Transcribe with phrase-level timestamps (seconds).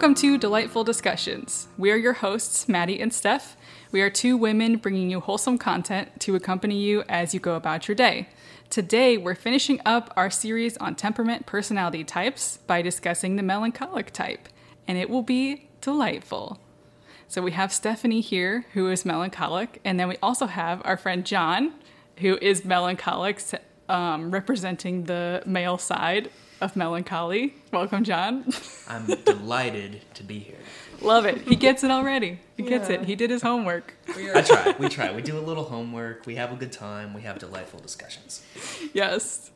[0.00, 1.68] Welcome to Delightful Discussions.
[1.76, 3.54] We are your hosts, Maddie and Steph.
[3.92, 7.86] We are two women bringing you wholesome content to accompany you as you go about
[7.86, 8.30] your day.
[8.70, 14.48] Today, we're finishing up our series on temperament personality types by discussing the melancholic type,
[14.88, 16.58] and it will be delightful.
[17.28, 21.26] So, we have Stephanie here, who is melancholic, and then we also have our friend
[21.26, 21.74] John,
[22.20, 23.42] who is melancholic,
[23.90, 27.54] um, representing the male side of melancholy.
[27.72, 28.44] Welcome, John.
[28.88, 30.56] I'm delighted to be here.
[31.00, 31.40] Love it.
[31.42, 32.38] He gets it already.
[32.56, 32.96] He gets Yeah.
[32.96, 33.04] it.
[33.06, 33.94] He did his homework.
[34.08, 34.74] I try.
[34.78, 35.12] We try.
[35.14, 36.26] We do a little homework.
[36.26, 37.14] We have a good time.
[37.14, 38.42] We have delightful discussions.
[38.92, 39.50] Yes.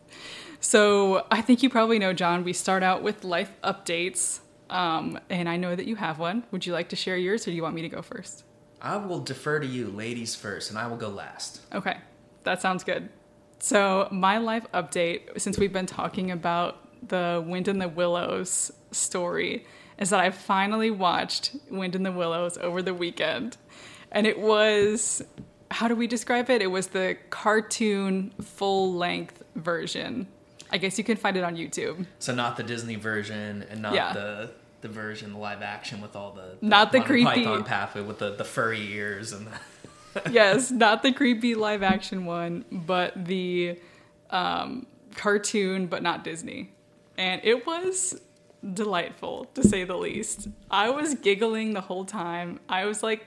[0.61, 4.41] So I think you probably know, John, we start out with life updates.
[4.71, 6.45] Um, and I know that you have one.
[6.51, 8.45] Would you like to share yours or do you want me to go first?
[8.81, 11.61] I will defer to you, ladies first, and I will go last.
[11.75, 11.97] Okay,
[12.45, 13.09] that sounds good.
[13.59, 19.65] So, my life update, since we've been talking about the Wind in the Willows story,
[19.99, 23.57] is that I finally watched Wind in the Willows over the weekend.
[24.11, 25.23] And it was,
[25.71, 26.63] how do we describe it?
[26.63, 30.27] It was the cartoon full length version.
[30.71, 32.07] I guess you can find it on YouTube.
[32.19, 34.13] So not the Disney version, and not Yeah.
[34.13, 38.19] the the version, the live action with all the, Not the creepy- Python pathway with
[38.19, 39.49] the, the furry ears and.
[40.13, 43.81] The, yes, not the creepy live action one, but the
[44.29, 46.71] um, cartoon, but not Disney.
[47.17, 48.21] And it was
[48.73, 50.49] delightful, to say the least.
[50.71, 52.61] I was giggling the whole time.
[52.69, 53.27] I was like,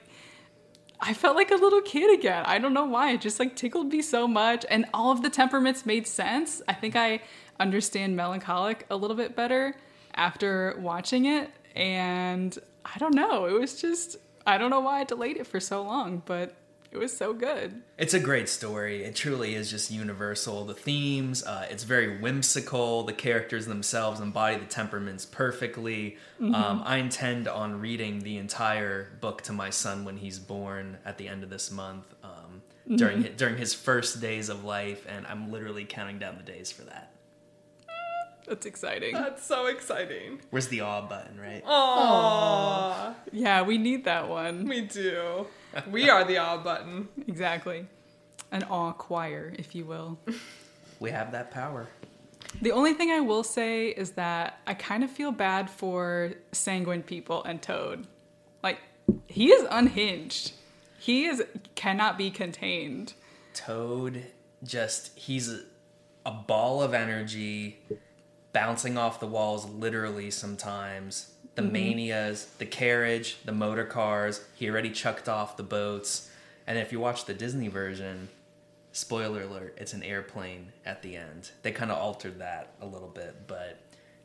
[1.00, 2.44] I felt like a little kid again.
[2.46, 3.12] I don't know why.
[3.12, 4.66] It just like tickled me so much.
[4.68, 6.60] And all of the temperaments made sense.
[6.66, 7.20] I think I
[7.60, 9.76] understand melancholic a little bit better
[10.14, 11.50] after watching it.
[11.76, 13.44] And I don't know.
[13.44, 14.16] It was just,
[14.46, 16.56] I don't know why I delayed it for so long, but
[16.90, 17.82] it was so good.
[17.98, 19.04] It's a great story.
[19.04, 20.64] It truly is just universal.
[20.64, 23.02] The themes, uh, it's very whimsical.
[23.04, 26.16] The characters themselves embody the temperaments perfectly.
[26.40, 31.18] Um, I intend on reading the entire book to my son when he's born at
[31.18, 32.62] the end of this month um,
[32.96, 36.70] during hi- during his first days of life, and I'm literally counting down the days
[36.72, 37.12] for that.
[38.48, 39.14] That's exciting.
[39.14, 40.40] That's so exciting.
[40.50, 41.64] Where's the awe button, right?
[41.64, 43.14] Aww.
[43.32, 44.66] Yeah, we need that one.
[44.66, 45.46] We do.
[45.90, 47.08] We are the awe button.
[47.26, 47.86] Exactly.
[48.50, 50.18] An awe choir, if you will.
[51.00, 51.86] We have that power.
[52.60, 57.04] The only thing I will say is that I kind of feel bad for sanguine
[57.04, 58.08] people and Toad.
[58.64, 58.78] Like
[59.26, 60.54] he is unhinged.
[60.98, 61.44] He is
[61.76, 63.12] cannot be contained.
[63.54, 64.24] Toad
[64.64, 65.60] just he's a,
[66.26, 67.78] a ball of energy
[68.58, 71.30] bouncing off the walls literally sometimes.
[71.54, 71.72] The mm-hmm.
[71.72, 76.28] manias, the carriage, the motor cars, he already chucked off the boats.
[76.66, 78.28] And if you watch the Disney version,
[78.90, 81.52] spoiler alert, it's an airplane at the end.
[81.62, 83.78] They kind of altered that a little bit, but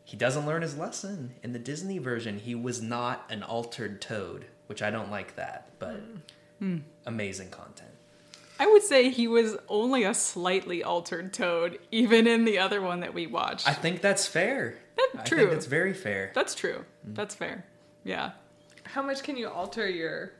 [0.03, 1.35] he doesn't learn his lesson.
[1.43, 5.69] In the Disney version, he was not an altered toad, which I don't like that,
[5.77, 6.21] but mm.
[6.59, 6.81] Mm.
[7.05, 7.92] amazing content.
[8.59, 12.99] I would say he was only a slightly altered Toad, even in the other one
[13.01, 13.67] that we watched.
[13.67, 14.77] I think that's fair.
[14.95, 15.37] That's I true.
[15.39, 16.31] think that's very fair.
[16.35, 16.85] That's true.
[17.07, 17.15] Mm.
[17.15, 17.65] That's fair.
[18.03, 18.31] Yeah.
[18.83, 20.33] How much can you alter your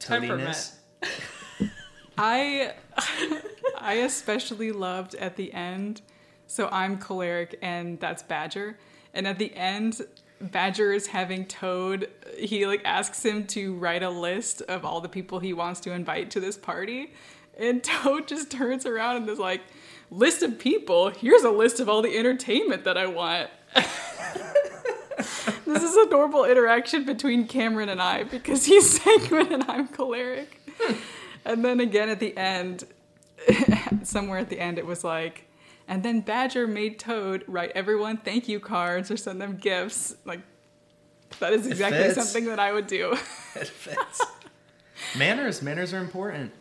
[0.00, 0.78] Toadiness.
[2.18, 2.74] I
[3.78, 6.00] I especially loved at the end.
[6.46, 8.78] So I'm choleric and that's Badger.
[9.14, 10.00] And at the end,
[10.40, 12.08] Badger is having Toad.
[12.38, 15.92] He like asks him to write a list of all the people he wants to
[15.92, 17.12] invite to this party.
[17.58, 19.62] And Toad just turns around and is like,
[20.10, 21.10] "List of people.
[21.10, 23.50] Here's a list of all the entertainment that I want."
[25.66, 30.60] this is a normal interaction between Cameron and I because he's sanguine and I'm choleric.
[30.78, 30.94] Hmm.
[31.44, 32.84] And then again at the end,
[34.02, 35.46] somewhere at the end, it was like,
[35.90, 40.14] and then Badger made Toad write everyone thank you cards or send them gifts.
[40.24, 40.40] Like,
[41.40, 43.12] that is exactly something that I would do.
[43.56, 44.22] It fits.
[45.18, 46.52] manners, manners are important.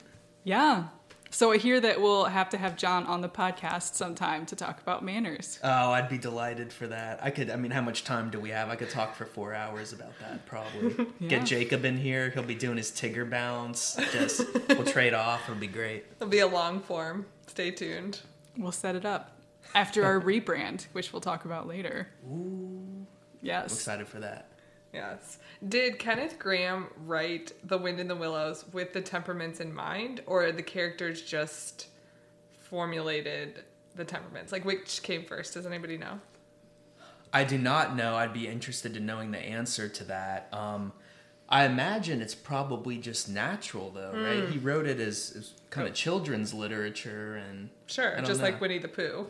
[0.43, 0.87] yeah.
[1.31, 4.81] So I hear that we'll have to have John on the podcast sometime to talk
[4.81, 5.59] about manners.
[5.63, 7.19] Oh, I'd be delighted for that.
[7.21, 7.51] I could.
[7.51, 8.69] I mean, how much time do we have?
[8.69, 10.47] I could talk for four hours about that.
[10.47, 11.29] Probably Yeah.
[11.29, 12.31] get Jacob in here.
[12.31, 13.95] He'll be doing his Tigger bounce.
[14.11, 15.41] Just we'll trade off.
[15.47, 16.05] It'll be great.
[16.15, 17.27] It'll be a long form.
[17.45, 18.21] Stay tuned.
[18.59, 19.39] We'll set it up
[19.73, 22.09] after our rebrand, which we'll talk about later.
[22.29, 23.07] Ooh.
[23.41, 23.71] Yes.
[23.71, 24.51] I'm excited for that.
[24.93, 25.37] Yes.
[25.67, 30.51] Did Kenneth Grahame write The Wind in the Willows with the temperaments in mind, or
[30.51, 31.87] the characters just
[32.59, 33.63] formulated
[33.95, 34.51] the temperaments?
[34.51, 35.53] Like, which came first?
[35.53, 36.19] Does anybody know?
[37.31, 38.15] I do not know.
[38.15, 40.49] I'd be interested in knowing the answer to that.
[40.51, 40.91] Um,
[41.51, 44.43] I imagine it's probably just natural, though, right?
[44.45, 44.51] Hmm.
[44.51, 48.45] He wrote it as, as kind of children's literature, and Sure, just know.
[48.45, 49.27] like Winnie the Pooh.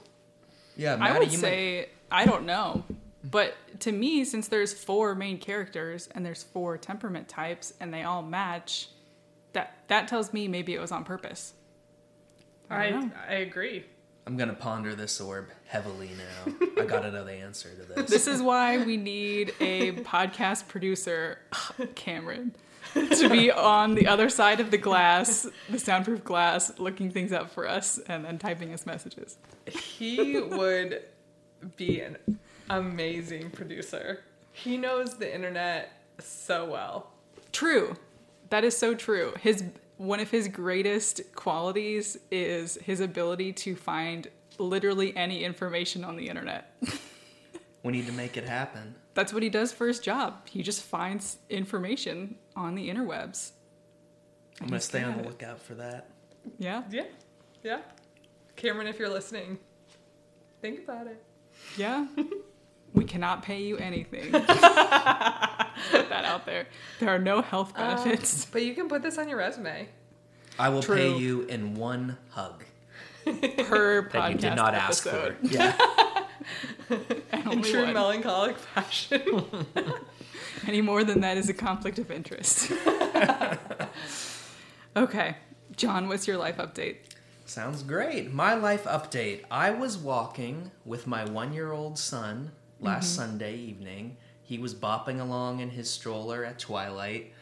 [0.75, 2.83] yeah, I would you might- say, I don't know.
[3.23, 8.03] But to me, since there's four main characters and there's four temperament types and they
[8.03, 8.89] all match,
[9.53, 11.53] that that tells me maybe it was on purpose.
[12.69, 13.11] I I.
[13.27, 13.85] I agree.
[14.29, 16.53] I'm gonna ponder this orb heavily now.
[16.79, 18.11] I gotta know the answer to this.
[18.11, 21.39] This is why we need a podcast producer,
[21.95, 22.53] Cameron,
[22.93, 27.49] to be on the other side of the glass, the soundproof glass, looking things up
[27.49, 29.39] for us and then typing us messages.
[29.65, 31.05] He would
[31.75, 32.17] be an
[32.69, 34.19] amazing producer.
[34.51, 37.13] He knows the internet so well.
[37.51, 37.95] True.
[38.51, 39.33] That is so true.
[39.39, 39.63] His
[39.99, 46.27] one of his greatest qualities is his ability to find literally any information on the
[46.29, 46.73] internet.
[47.81, 48.93] We need to make it happen.
[49.13, 50.49] That's what he does for his job.
[50.49, 53.51] He just finds information on the interwebs.
[54.59, 56.09] I'm gonna stay on the lookout for that.
[56.57, 56.83] Yeah.
[56.91, 57.05] Yeah.
[57.63, 57.79] Yeah.
[58.57, 59.59] Cameron, if you're listening,
[60.61, 61.23] think about it.
[61.77, 62.07] Yeah.
[62.93, 64.31] we cannot pay you anything.
[64.31, 64.47] Put
[66.09, 66.67] that out there.
[66.99, 68.45] There are no health um, benefits.
[68.45, 69.87] But you can put this on your resume.
[70.57, 70.95] I will True.
[70.95, 72.63] pay you in one hug
[73.25, 75.37] per podcast that you did not ask episode.
[75.41, 75.47] for.
[75.47, 75.77] Yeah.
[77.31, 77.93] And In true one.
[77.93, 79.21] melancholic fashion.
[80.65, 82.71] Any more than that is a conflict of interest.
[84.97, 85.35] okay.
[85.75, 86.95] John, what's your life update?
[87.45, 88.33] Sounds great.
[88.33, 89.43] My life update.
[89.51, 93.21] I was walking with my one year old son last mm-hmm.
[93.21, 94.17] Sunday evening.
[94.41, 97.33] He was bopping along in his stroller at twilight,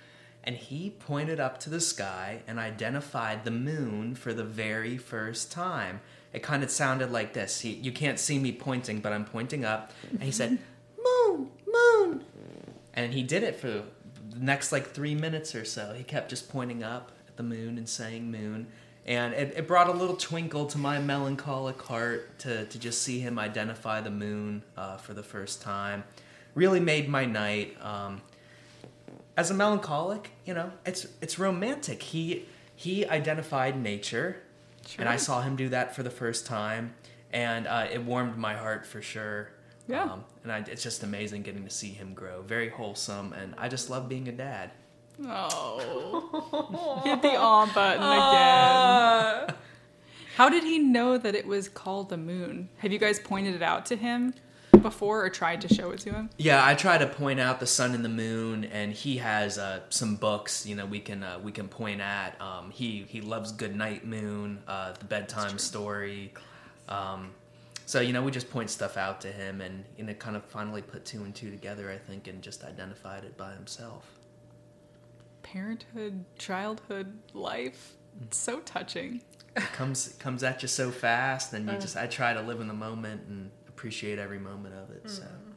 [0.44, 5.52] and he pointed up to the sky and identified the moon for the very first
[5.52, 6.02] time.
[6.34, 7.62] It kind of sounded like this.
[7.62, 10.60] He, you can't see me pointing, but I'm pointing up, and he said,
[11.04, 12.24] Moon, moon.
[12.94, 13.86] And he did it for the
[14.40, 15.94] next like three minutes or so.
[15.94, 18.68] He kept just pointing up at the moon and saying moon.
[19.08, 23.20] And it, it brought a little twinkle to my melancholic heart to, to just see
[23.20, 26.04] him identify the moon uh, for the first time.
[26.56, 27.78] Really made my night.
[27.82, 28.22] Um,
[29.38, 32.02] as a melancholic, you know, it's it's romantic.
[32.02, 32.46] He
[32.76, 34.42] he identified nature,
[34.98, 36.96] and I saw him do that for the first time,
[37.32, 39.52] and uh, it warmed my heart for sure.
[39.88, 40.04] Yeah.
[40.04, 42.42] Um, and I, it's just amazing getting to see him grow.
[42.42, 44.72] Very wholesome, and I just love being a dad.
[45.26, 47.02] Oh.
[47.04, 49.50] Hit the on button again.
[49.50, 49.54] Uh,
[50.36, 52.70] How did he know that it was called the moon?
[52.78, 54.34] Have you guys pointed it out to him
[54.82, 56.30] before or tried to show it to him?
[56.38, 59.80] Yeah, I try to point out the sun and the moon, and he has uh,
[59.90, 60.66] some books.
[60.68, 62.40] You know, we can uh, we can point at.
[62.40, 66.34] Um, he he loves Good Night Moon, uh, the bedtime story.
[66.88, 67.32] Um,
[67.88, 70.46] so you know, we just point stuff out to him, and you know, kind of
[70.46, 71.90] finally put two and two together.
[71.90, 74.06] I think, and just identified it by himself.
[75.52, 77.94] Parenthood, childhood, life.
[78.22, 79.22] It's so touching.
[79.56, 81.80] It comes it comes at you so fast, and you uh.
[81.80, 85.10] just I try to live in the moment and appreciate every moment of it.
[85.10, 85.24] So.
[85.24, 85.48] Mm.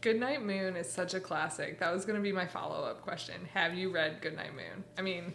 [0.00, 1.80] Goodnight Moon is such a classic.
[1.80, 3.48] That was going to be my follow up question.
[3.52, 4.84] Have you read Goodnight Moon?
[4.96, 5.34] I mean,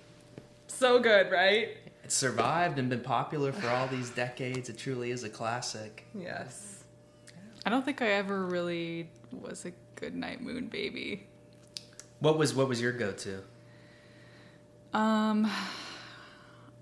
[0.68, 1.76] so good, right?
[2.04, 4.70] It's survived and been popular for all these decades.
[4.70, 6.06] It truly is a classic.
[6.18, 6.84] Yes.
[7.66, 11.28] I don't think I ever really was a good night moon baby.
[12.20, 13.44] What was what was your go to?
[14.94, 15.50] Um,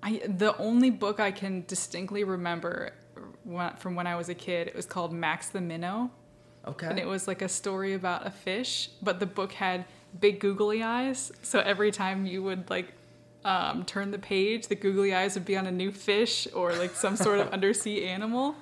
[0.03, 2.93] I the only book I can distinctly remember
[3.43, 6.11] when- from when I was a kid, it was called Max the Minnow,
[6.67, 6.87] Okay.
[6.87, 9.85] and it was like a story about a fish, but the book had
[10.19, 12.93] big googly eyes, so every time you would like
[13.43, 16.91] um, turn the page, the googly eyes would be on a new fish or like
[16.91, 18.55] some sort of undersea animal,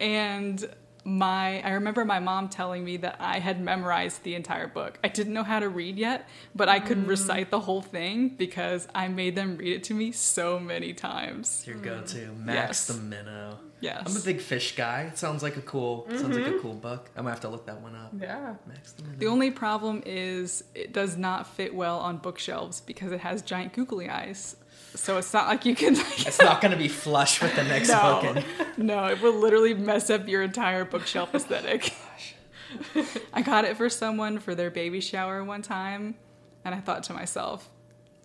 [0.00, 0.68] and
[1.08, 4.98] my I remember my mom telling me that I had memorized the entire book.
[5.02, 7.08] I didn't know how to read yet, but I could mm.
[7.08, 11.64] recite the whole thing because I made them read it to me so many times.
[11.66, 11.82] Your mm.
[11.82, 12.86] go to Max Yes.
[12.86, 13.58] the Minnow.
[13.80, 14.02] Yes.
[14.06, 15.02] I'm a big fish guy.
[15.02, 16.58] It sounds like a cool sounds like a mm-hmm.
[16.60, 17.10] cool book.
[17.16, 18.12] I'm gonna have to look that one up.
[18.20, 18.54] Yeah.
[18.66, 19.18] Max the Minnow.
[19.18, 23.72] The only problem is it does not fit well on bookshelves because it has giant
[23.72, 24.56] googly eyes.
[24.94, 27.88] So it's not like you can like It's not gonna be flush with the next
[27.90, 28.22] book.
[28.24, 28.44] no, And,
[28.78, 31.92] no, it will literally mess up your entire bookshelf aesthetic.
[33.32, 36.16] I got it for someone for their baby shower one time,
[36.64, 37.68] and I thought to myself,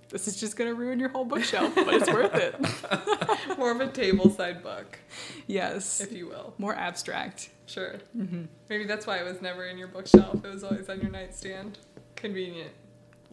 [0.10, 3.58] this is just gonna ruin your whole bookshelf, but it's worth it.
[3.58, 5.00] More of a tableside book,
[5.48, 6.54] Yes, if you will.
[6.58, 7.50] more abstract.
[7.66, 7.96] Sure.
[8.16, 8.44] Mm-hmm.
[8.70, 10.44] Maybe that's why it was never in your bookshelf.
[10.44, 11.80] It was always on your nightstand.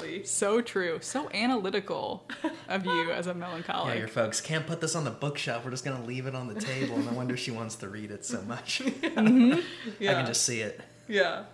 [0.00, 0.26] Conveniently.
[0.26, 0.99] So true.
[1.02, 2.26] So analytical
[2.69, 3.99] of you as a yeah, melancholic.
[3.99, 5.64] your folks can't put this on the bookshelf.
[5.64, 6.99] We're just gonna leave it on the table.
[6.99, 8.83] No wonder she wants to read it so much.
[9.11, 9.52] Mm-hmm.
[9.59, 10.14] I Yeah.
[10.14, 10.80] can just see it.
[11.09, 11.45] Yeah.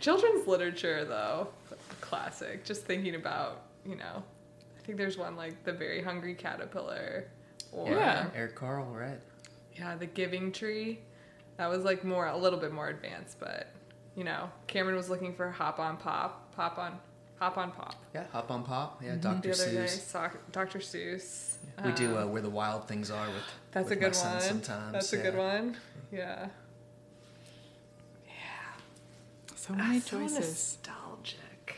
[0.00, 1.48] Children's literature, though,
[2.00, 2.64] classic.
[2.64, 4.22] Just thinking about, you know,
[4.78, 7.28] I think there's one like The Very Hungry Caterpillar
[7.70, 8.28] or, Yeah.
[8.34, 9.20] Eric Carle, right?
[9.76, 11.00] yeah, The Giving Tree.
[11.58, 13.68] That was like more, a little bit more advanced, but
[14.16, 16.98] you know, Cameron was looking for hop on pop, pop on,
[17.42, 17.96] hop on pop.
[18.14, 19.02] Yeah, Hop on Pop.
[19.04, 19.50] Yeah, The Dr.
[19.50, 19.88] other day, Seuss.
[20.00, 20.78] saw Dr.
[20.78, 21.54] Seuss.
[21.84, 24.14] We do uh, Um, Where the Wild Things Are with That's with a my good
[24.14, 24.40] son one.
[24.42, 24.92] sometimes.
[24.92, 25.76] That's a good one.
[26.12, 26.48] Yeah.
[28.26, 28.32] Yeah.
[29.56, 30.38] So many so choices.
[30.38, 31.76] nostalgic.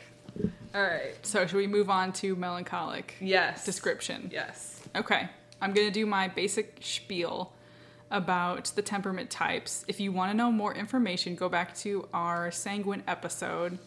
[0.75, 1.15] All right.
[1.23, 3.65] So should we move on to melancholic Yes.
[3.65, 4.29] description?
[4.31, 4.81] Yes.
[4.95, 5.29] Okay,
[5.61, 7.53] I'm gonna do my basic spiel
[8.11, 9.83] about the temperament types.
[9.87, 13.79] If you want to know more information, go back to our sanguine episode,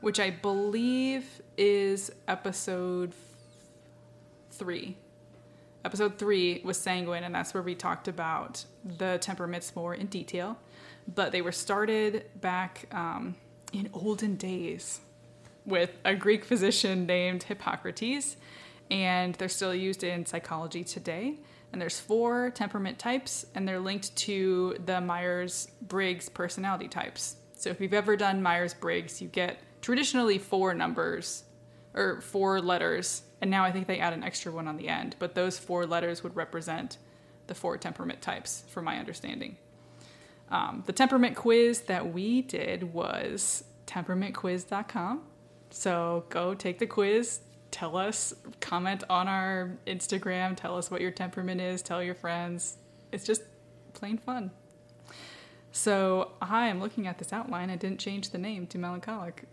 [0.00, 3.12] which I believe is episode
[4.50, 4.96] three.
[5.84, 10.58] Episode three was sanguine, and that's where we talked about the temperaments more in detail.
[11.14, 13.36] But they were started back um,
[13.72, 15.00] in olden days
[15.64, 18.36] with a Greek physician named Hippocrates,
[18.90, 21.38] and they're still used in psychology today.
[21.72, 27.36] And there's four temperament types, and they're linked to the Myers Briggs personality types.
[27.54, 31.44] So if you've ever done Myers Briggs, you get traditionally four numbers
[31.94, 35.16] or four letters, and now I think they add an extra one on the end.
[35.18, 36.98] But those four letters would represent
[37.46, 39.56] the four temperament types, from my understanding.
[40.50, 45.22] Um, the temperament quiz that we did was temperamentquiz.com.
[45.70, 51.10] So go take the quiz, tell us, comment on our Instagram, tell us what your
[51.12, 52.76] temperament is, tell your friends.
[53.12, 53.42] It's just
[53.92, 54.50] plain fun.
[55.72, 57.70] So I am looking at this outline.
[57.70, 59.44] I didn't change the name to melancholic,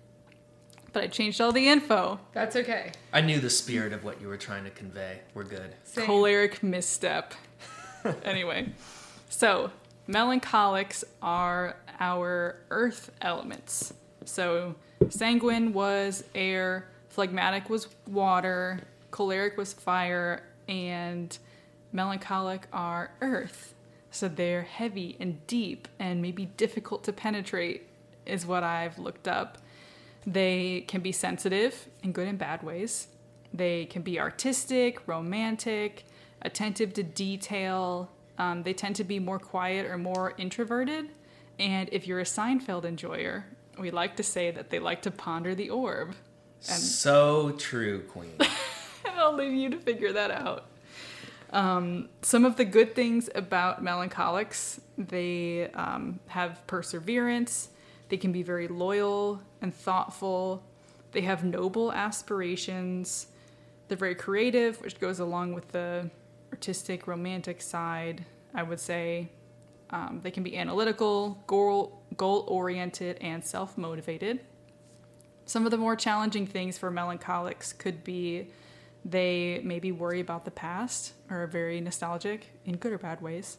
[0.94, 2.20] but I changed all the info.
[2.34, 2.92] That's okay.
[3.14, 5.20] I knew the spirit of what you were trying to convey.
[5.34, 5.76] We're good.
[5.84, 6.06] Same.
[6.06, 7.34] Choleric misstep.
[8.24, 8.70] anyway,
[9.30, 9.72] so
[10.08, 13.94] melancholics are our earth elements.
[14.26, 14.76] So
[15.10, 21.38] sanguine was air, phlegmatic was water, choleric was fire, and
[21.92, 23.74] melancholic are earth.
[24.12, 27.88] So they're heavy and deep and maybe difficult to penetrate,
[28.26, 29.58] is what I've looked up.
[30.28, 33.08] They can be sensitive in good and bad ways.
[33.54, 36.04] They can be artistic, romantic,
[36.42, 38.12] attentive to detail.
[38.38, 41.12] Um, they tend to be more quiet or more introverted.
[41.60, 43.46] And if you're a Seinfeld enjoyer,
[43.80, 46.10] we like to say that they like to ponder the orb.
[46.68, 48.34] And so true, Queen.
[49.16, 50.66] I'll leave you to figure that out.
[51.52, 57.70] Um, some of the good things about melancholics, they um, have perseverance,
[58.10, 60.64] they can be very loyal and thoughtful,
[61.12, 63.28] they have noble aspirations,
[63.88, 66.10] they're very creative, which goes along with the
[66.52, 69.30] artistic, romantic side, I would say.
[69.90, 74.42] Um, they can be analytical, goal oriented, and self motivated.
[75.46, 78.48] Some of the more challenging things for melancholics could be
[79.06, 83.58] they maybe worry about the past or are very nostalgic in good or bad ways.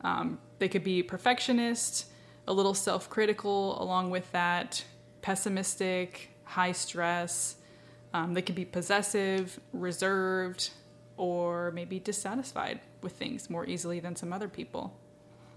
[0.00, 2.06] Um, they could be perfectionist,
[2.48, 4.84] a little self critical, along with that,
[5.22, 7.56] pessimistic, high stress.
[8.12, 10.70] Um, they can be possessive, reserved,
[11.16, 14.96] or maybe dissatisfied with things more easily than some other people.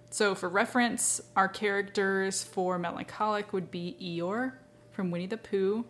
[0.09, 4.53] So, for reference, our characters for melancholic would be Eeyore
[4.91, 5.85] from Winnie the Pooh,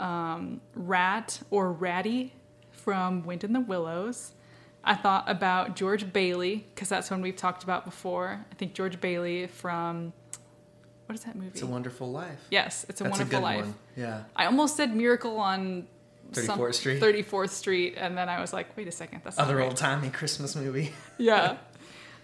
[0.00, 2.34] um, Rat or Ratty
[2.72, 4.32] from Wind in the Willows.
[4.82, 8.44] I thought about George Bailey because that's one we've talked about before.
[8.50, 10.12] I think George Bailey from
[11.06, 11.48] what is that movie?
[11.48, 12.46] It's a Wonderful Life.
[12.50, 13.64] yes, it's a That's Wonderful a good Life.
[13.64, 13.74] one.
[13.96, 14.22] Yeah.
[14.34, 15.86] I almost said Miracle on
[16.32, 17.00] 34th Street?
[17.02, 20.56] 34th Street, and then I was like, wait a second, that's Other old timey Christmas
[20.56, 20.92] movie.
[21.18, 21.56] yeah.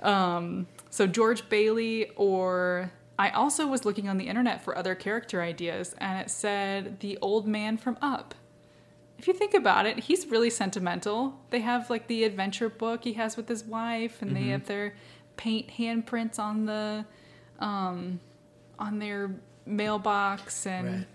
[0.00, 5.40] Um, so George Bailey, or I also was looking on the internet for other character
[5.40, 8.34] ideas, and it said the old man from Up.
[9.18, 11.38] If you think about it, he's really sentimental.
[11.50, 14.94] They have like the adventure book he has with his wife, and they have their
[15.36, 17.04] paint handprints on the
[17.60, 18.18] um,
[18.78, 19.30] on their
[19.66, 21.06] mailbox, and Right.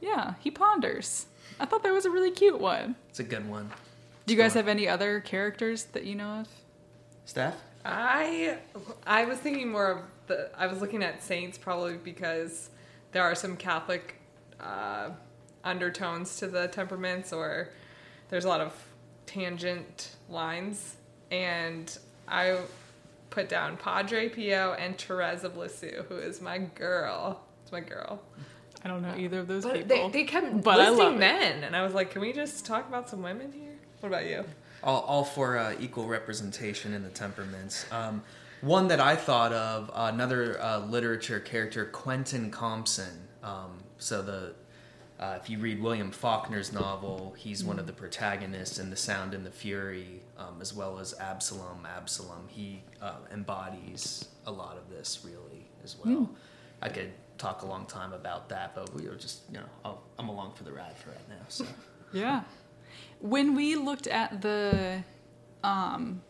[0.00, 1.26] yeah, he ponders.
[1.60, 2.94] I thought that was a really cute one.
[3.08, 3.70] It's a good one.
[4.26, 4.60] Do you guys Sure.
[4.62, 6.48] have any other characters that you know of?
[7.24, 7.56] Steph?
[7.84, 8.58] I
[9.06, 12.70] I was thinking more of the I was looking at saints probably because
[13.12, 14.16] there are some Catholic
[14.60, 15.10] uh,
[15.64, 17.70] undertones to the temperaments or
[18.28, 18.72] there's a lot of
[19.26, 20.96] tangent lines
[21.30, 21.96] and
[22.26, 22.58] I
[23.30, 27.42] put down Padre Pio and Therese of Lisieux who is my girl.
[27.62, 28.20] It's my girl.
[28.84, 29.88] I don't know either of those But people.
[30.10, 31.18] they, they kept But I love listing it.
[31.18, 33.74] men and I was like, can we just talk about some women here?
[34.00, 34.44] What about you?
[34.82, 37.84] all, all for uh, equal representation in the temperaments.
[37.90, 38.22] Um,
[38.60, 43.26] one that I thought of, uh, another uh, literature character, Quentin Compson.
[43.42, 44.54] Um, so the
[45.18, 49.34] uh, if you read William Faulkner's novel, he's one of the protagonists in *The Sound
[49.34, 51.86] and the Fury*, um, as well as Absalom.
[51.86, 56.30] Absalom, he uh, embodies a lot of this really as well.
[56.80, 60.02] I could talk a long time about that, but we are just, you know, I'll,
[60.18, 61.44] I'm along for the ride for right now.
[61.48, 61.66] So
[62.12, 62.42] Yeah.
[63.20, 65.02] When we looked at the
[65.64, 66.22] um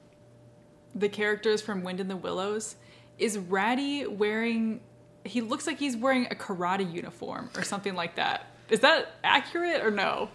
[0.94, 2.76] the characters from Wind in the Willows,
[3.18, 4.80] is Ratty wearing
[5.24, 8.46] he looks like he's wearing a karate uniform or something like that.
[8.70, 10.28] Is that accurate or no?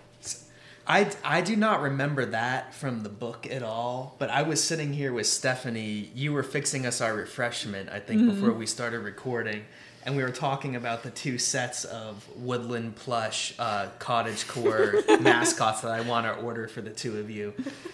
[0.85, 4.91] I, I do not remember that from the book at all, but I was sitting
[4.91, 6.11] here with Stephanie.
[6.13, 8.31] You were fixing us our refreshment, I think, mm-hmm.
[8.31, 9.63] before we started recording,
[10.05, 15.81] and we were talking about the two sets of woodland plush uh, cottage core mascots
[15.81, 17.53] that I want to order for the two of you.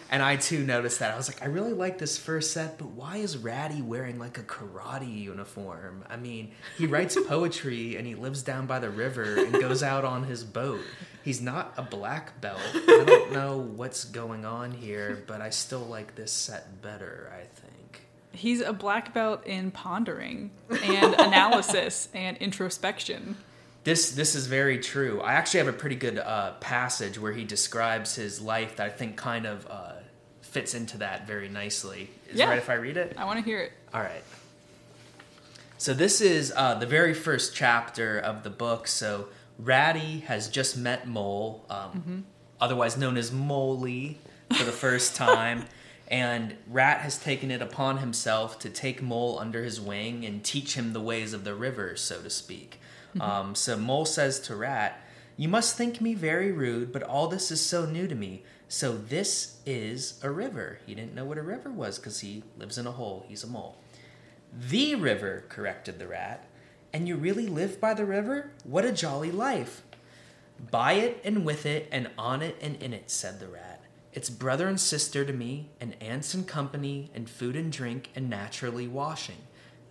[0.09, 1.13] And I too noticed that.
[1.13, 4.37] I was like, I really like this first set, but why is Ratty wearing like
[4.37, 6.03] a karate uniform?
[6.09, 10.05] I mean, he writes poetry and he lives down by the river and goes out
[10.05, 10.81] on his boat.
[11.23, 12.61] He's not a black belt.
[12.73, 17.43] I don't know what's going on here, but I still like this set better, I
[17.43, 17.58] think.
[18.39, 23.35] He's a black belt in pondering and analysis and introspection.
[23.83, 25.19] This this is very true.
[25.21, 28.89] I actually have a pretty good uh, passage where he describes his life that I
[28.89, 29.93] think kind of uh,
[30.41, 32.09] fits into that very nicely.
[32.29, 32.45] Is Yeah.
[32.45, 33.15] it right if I read it?
[33.17, 33.71] I want to hear it.
[33.93, 34.23] All right.
[35.77, 38.87] So this is uh, the very first chapter of the book.
[38.87, 39.27] So
[39.57, 42.25] Ratty has just met Mole, um,
[42.59, 44.17] otherwise known as Moley,
[44.53, 45.65] for the first time.
[46.09, 50.73] And Rat has taken it upon himself to take Mole under his wing and teach
[50.73, 52.79] him the ways of the river, so to speak.
[53.19, 55.01] Um, so Mole says to Rat,
[55.37, 58.43] You must think me very rude, but all this is so new to me.
[58.67, 60.79] So this is a river.
[60.85, 63.25] He didn't know what a river was because he lives in a hole.
[63.27, 63.77] He's a mole.
[64.53, 66.45] The river, corrected the rat.
[66.91, 68.51] And you really live by the river?
[68.63, 69.83] What a jolly life!
[70.71, 73.68] By it and with it and on it and in it, said the rat.
[74.11, 78.27] It's brother and sister to me, and aunts and company, and food and drink, and
[78.27, 79.37] naturally washing.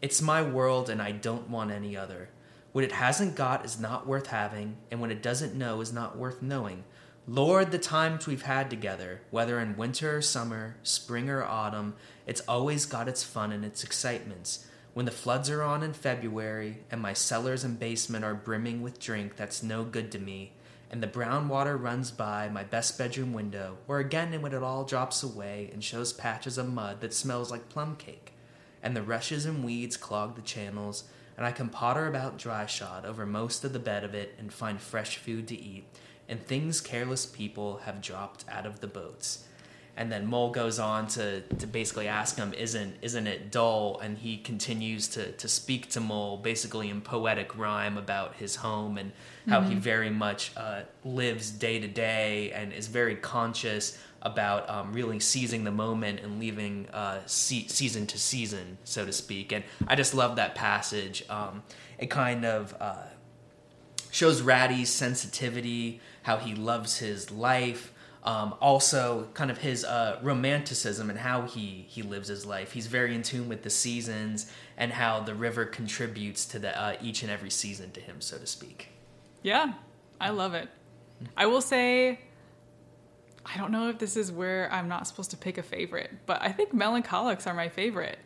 [0.03, 2.31] It's my world, and I don't want any other.
[2.73, 6.19] What it hasn't got is not worth having, and what it doesn't know is not
[6.19, 6.83] worth knowing.
[7.29, 11.95] Lord, the times we've had together, whether in winter or summer, spring or autumn,
[12.27, 14.67] it's always got its fun and its excitements.
[14.95, 18.99] When the floods are on in February, and my cellars and basement are brimming with
[18.99, 20.55] drink that's no good to me,
[20.91, 24.85] and the brown water runs by my best bedroom window, or again when it all
[24.85, 28.33] drops away and shows patches of mud that smells like plum cake,
[28.83, 31.05] and the rushes and weeds clog the channels,
[31.37, 34.53] and I can potter about dry shod over most of the bed of it and
[34.53, 35.85] find fresh food to eat,
[36.29, 39.45] and things careless people have dropped out of the boats.
[39.99, 43.99] And then Mole goes on to, to basically ask him, isn't isn't it dull?
[44.01, 48.97] And he continues to, to speak to Mole basically in poetic rhyme about his home
[48.97, 49.11] and
[49.49, 54.93] how he very much uh, lives day to day and is very conscious about um,
[54.93, 59.53] really seizing the moment and leaving uh, se- season to season, so to speak.
[59.53, 61.25] And I just love that passage.
[61.29, 61.63] Um,
[61.99, 63.07] it kind of uh,
[64.11, 67.93] shows Ratty's sensitivity, how he loves his life.
[68.25, 72.73] Um, also, kind of his uh, romanticism and how he he lives his life.
[72.73, 76.97] He's very in tune with the seasons and how the river contributes to the uh,
[77.01, 78.89] each and every season to him, so to speak.
[79.43, 79.75] Yeah,
[80.21, 80.69] I love it.
[81.37, 82.21] I will say,
[83.47, 86.43] I don't know if this is where I'm not supposed to pick a favorite, but
[86.43, 88.19] I think melancholics are my favorite.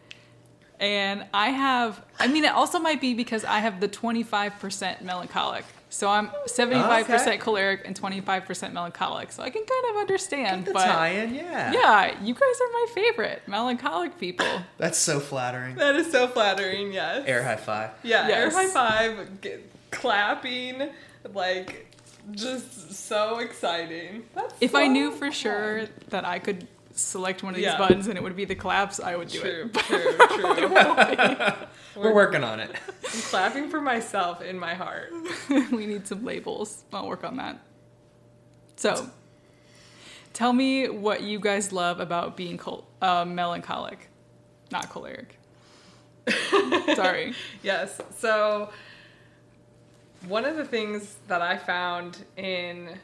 [0.80, 5.64] And I have, I mean, it also might be because I have the 25% melancholic.
[5.92, 7.36] So I'm 75% Okay.
[7.36, 9.30] choleric and 25% melancholic.
[9.30, 10.64] So I can kind of understand.
[10.64, 14.46] The but tie-in, yeah, yeah, you guys are my favorite melancholic people.
[14.78, 15.76] that's so flattering.
[15.76, 17.24] That is so flattering, yes.
[17.26, 17.90] Air high five.
[18.02, 19.56] Yeah, air high five, g-
[19.90, 20.88] clapping,
[21.34, 21.94] like
[22.30, 24.22] just so exciting.
[24.34, 25.30] That's If I knew for fun.
[25.32, 27.78] sure that I could select one of these Yeah.
[27.78, 29.74] buttons and it would be the claps, I would do True, it.
[29.74, 30.74] true, true.
[31.96, 32.70] We're working on it.
[33.04, 35.12] I'm clapping for myself in my heart.
[35.70, 36.84] we need some labels.
[36.92, 37.58] I'll work on that.
[38.76, 39.10] So,
[40.32, 44.08] tell me what you guys love about being col- uh, melancholic,
[44.70, 45.38] not choleric.
[46.94, 47.34] Sorry.
[47.62, 48.00] Yes.
[48.18, 48.70] So
[50.28, 52.96] one of the things that I found in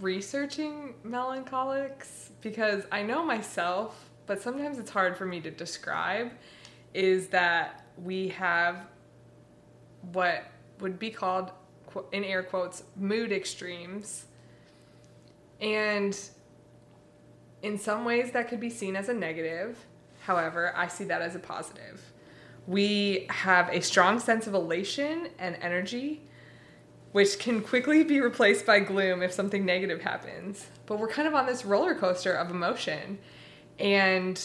[0.00, 6.32] researching melancholics, because I know myself, but sometimes it's hard for me to describe,
[6.94, 8.86] is that we have
[10.12, 10.44] what
[10.80, 11.52] would be called,
[12.12, 14.26] in air quotes, mood extremes.
[15.60, 16.18] And
[17.62, 19.78] in some ways, that could be seen as a negative.
[20.20, 22.02] However, I see that as a positive.
[22.66, 26.22] We have a strong sense of elation and energy,
[27.12, 30.66] which can quickly be replaced by gloom if something negative happens.
[30.86, 33.18] But we're kind of on this roller coaster of emotion.
[33.78, 34.40] And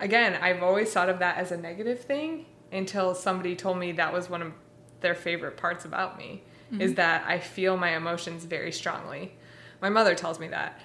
[0.00, 4.12] again, I've always thought of that as a negative thing until somebody told me that
[4.12, 4.52] was one of
[5.00, 6.42] their favorite parts about me
[6.72, 6.94] is mm-hmm.
[6.94, 9.34] that I feel my emotions very strongly.
[9.80, 10.80] My mother tells me that,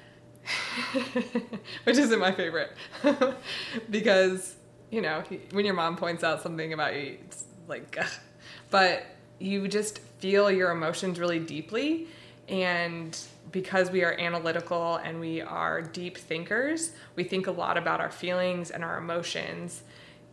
[1.83, 2.71] which isn't my favorite
[3.89, 4.55] because
[4.89, 8.07] you know when your mom points out something about you, it's like, ugh.
[8.71, 9.05] but
[9.39, 12.07] you just feel your emotions really deeply
[12.47, 13.17] and
[13.51, 18.11] because we are analytical and we are deep thinkers, we think a lot about our
[18.11, 19.83] feelings and our emotions.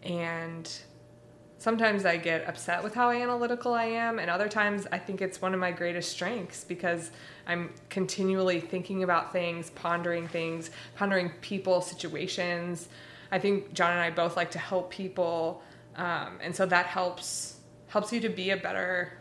[0.02, 0.68] And
[1.58, 5.40] sometimes I get upset with how analytical I am, and other times I think it's
[5.40, 7.12] one of my greatest strengths because
[7.46, 12.88] I'm continually thinking about things, pondering things, pondering people, situations.
[13.30, 15.62] I think John and I both like to help people,
[15.96, 17.51] um, and so that helps
[17.92, 19.12] helps you to be a better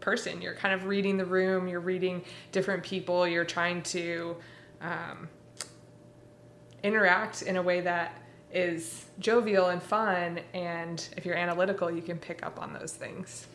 [0.00, 0.42] person.
[0.42, 4.36] You're kind of reading the room, you're reading different people, you're trying to
[4.80, 5.28] um,
[6.82, 8.20] interact in a way that
[8.52, 10.40] is jovial and fun.
[10.52, 13.46] And if you're analytical, you can pick up on those things.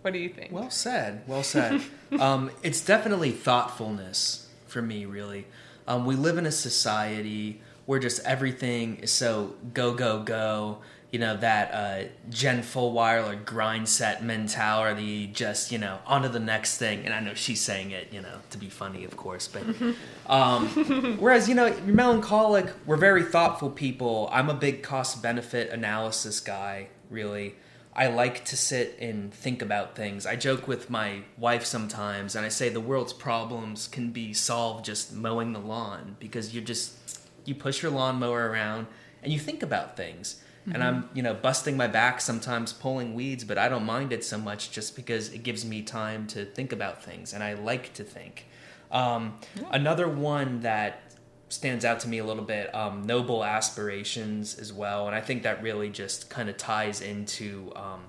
[0.00, 0.52] What do you think?
[0.52, 1.22] Well said.
[1.26, 1.82] Well said.
[2.18, 5.46] um, it's definitely thoughtfulness for me, really.
[5.86, 10.78] Um, we live in a society where just everything is so go, go, go.
[11.12, 16.40] You know, that uh, Jen Fulwiler grind set mentality, just, you know, on to the
[16.40, 17.04] next thing.
[17.04, 19.46] And I know she's saying it, you know, to be funny, of course.
[19.46, 19.62] But
[20.26, 20.68] um,
[21.20, 24.28] whereas, you know, you're melancholic, we're very thoughtful people.
[24.32, 27.56] I'm a big cost benefit analysis guy, really.
[27.94, 30.24] I like to sit and think about things.
[30.24, 34.86] I joke with my wife sometimes, and I say the world's problems can be solved
[34.86, 36.94] just mowing the lawn because you just
[37.44, 38.86] you push your lawnmower around
[39.22, 40.41] and you think about things.
[40.62, 40.74] Mm-hmm.
[40.74, 44.24] And I'm you know busting my back sometimes pulling weeds, but I don't mind it
[44.24, 47.92] so much just because it gives me time to think about things, and I like
[47.94, 48.46] to think.
[48.90, 49.68] Um, yeah.
[49.72, 51.12] Another one that
[51.52, 55.42] stands out to me a little bit um, noble aspirations as well and i think
[55.42, 58.00] that really just kind of ties into um,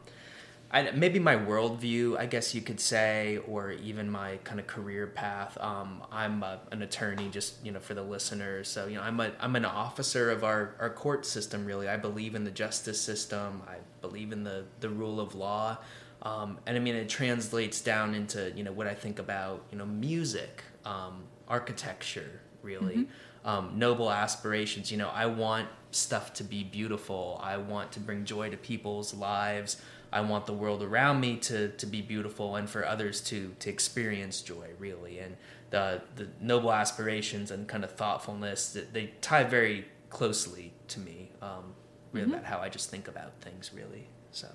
[0.73, 5.07] I, maybe my worldview i guess you could say or even my kind of career
[5.07, 5.57] path.
[5.61, 8.67] Um, i'm a, an attorney just you know for the listeners.
[8.67, 11.87] So you know i'm, a, I'm an officer of our, our court system really.
[11.87, 13.61] I believe in the justice system.
[13.67, 15.77] I believe in the, the rule of law.
[16.21, 19.77] Um, and i mean it translates down into you know what i think about you
[19.77, 22.95] know music um, architecture really.
[22.95, 23.47] Mm-hmm.
[23.47, 24.89] Um, noble aspirations.
[24.89, 27.39] You know, I want stuff to be beautiful.
[27.43, 29.81] I want to bring joy to people's lives.
[30.13, 33.69] I want the world around me to, to be beautiful and for others to to
[33.69, 35.19] experience joy really.
[35.19, 35.35] And
[35.71, 41.31] the the noble aspirations and kind of thoughtfulness that they tie very closely to me.
[41.41, 41.73] Um,
[42.11, 42.35] really mm-hmm.
[42.35, 44.07] about how I just think about things really.
[44.31, 44.47] So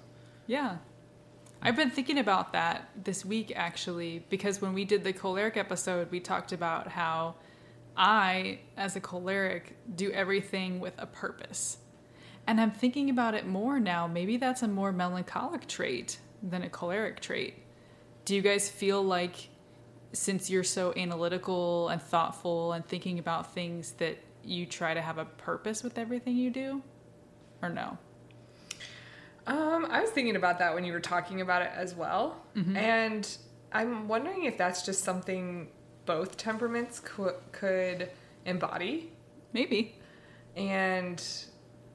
[0.47, 0.79] yeah.
[1.61, 6.09] I've been thinking about that this week actually because when we did the choleric episode,
[6.12, 7.35] we talked about how
[7.97, 11.79] I, as a choleric, do everything with a purpose.
[12.49, 14.07] And I'm thinking about it more now.
[14.07, 17.63] Maybe that's a more melancholic trait than a choleric trait.
[18.25, 19.51] Do you guys feel like,
[20.15, 25.19] since you're so analytical and thoughtful and thinking about things, that you try to have
[25.19, 26.83] a purpose with everything you do?
[27.61, 27.99] Or no?
[29.47, 32.43] Um, I was thinking about that when you were talking about it as well.
[32.57, 32.77] Mm-hmm.
[32.79, 33.39] And
[33.73, 35.69] I'm wondering if that's just something
[36.07, 38.11] both temperaments co- could
[38.47, 39.13] embody.
[39.53, 39.97] Maybe.
[40.57, 41.23] And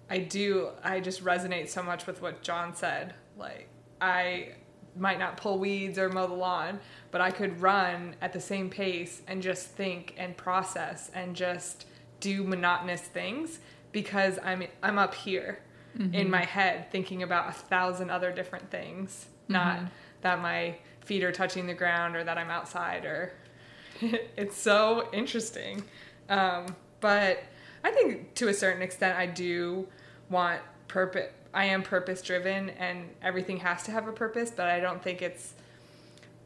[0.09, 3.13] I do, I just resonate so much with what John said.
[3.37, 3.67] Like,
[4.01, 4.49] I
[4.95, 6.79] might not pull weeds or mow the lawn,
[7.11, 11.85] but I could run at the same pace and just think and process and just
[12.19, 13.59] do monotonous things
[13.91, 15.59] because I'm I'm up here
[15.97, 16.13] mm-hmm.
[16.13, 19.53] in my head thinking about a thousand other different things, mm-hmm.
[19.53, 19.79] not
[20.21, 23.33] that my feet are touching the ground or that I'm outside or
[24.01, 25.83] it's so interesting.
[26.29, 27.43] Um, but
[27.83, 29.87] I think to a certain extent, I do
[30.29, 31.31] want purpose.
[31.53, 34.51] I am purpose driven, and everything has to have a purpose.
[34.51, 35.53] But I don't think it's.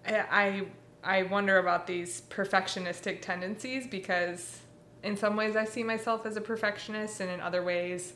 [0.05, 0.65] I
[1.03, 4.61] I wonder about these perfectionistic tendencies because
[5.03, 8.13] in some ways I see myself as a perfectionist, and in other ways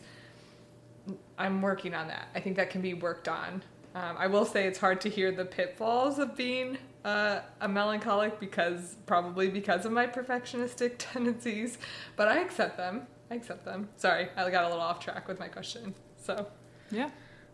[1.37, 2.27] I'm working on that.
[2.35, 3.63] I think that can be worked on.
[3.93, 8.39] Um, I will say it's hard to hear the pitfalls of being uh, a melancholic
[8.39, 11.77] because probably because of my perfectionistic tendencies,
[12.15, 13.07] but I accept them.
[13.29, 13.89] I accept them.
[13.97, 15.95] Sorry, I got a little off track with my question.
[16.17, 16.47] So,
[16.91, 17.09] yeah.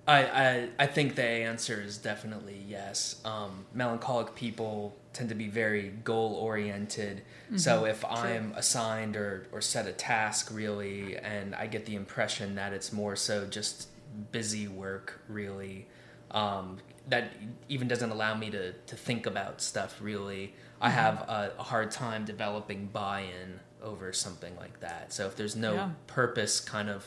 [0.08, 3.22] I, I, I think the answer is definitely yes.
[3.26, 7.24] Um, melancholic people tend to be very goal oriented.
[7.48, 7.58] Mm-hmm.
[7.58, 8.10] So if True.
[8.10, 12.94] I'm assigned or, or set a task really, and I get the impression that it's
[12.94, 13.90] more so just
[14.32, 15.88] busy work really,
[16.32, 16.78] um,
[17.10, 17.32] that
[17.70, 20.54] even doesn't allow me to, to think about stuff really.
[20.80, 20.98] I mm-hmm.
[20.98, 25.14] have a, a, hard time developing buy in over something like that.
[25.14, 25.90] So if there's no yeah.
[26.08, 27.06] purpose kind of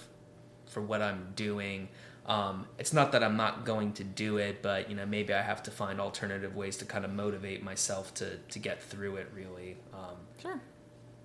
[0.67, 1.89] for what I'm doing,
[2.27, 5.43] Um, it's not that I'm not going to do it, but you know maybe I
[5.43, 9.29] have to find alternative ways to kind of motivate myself to to get through it.
[9.35, 10.61] Really, um, Sure.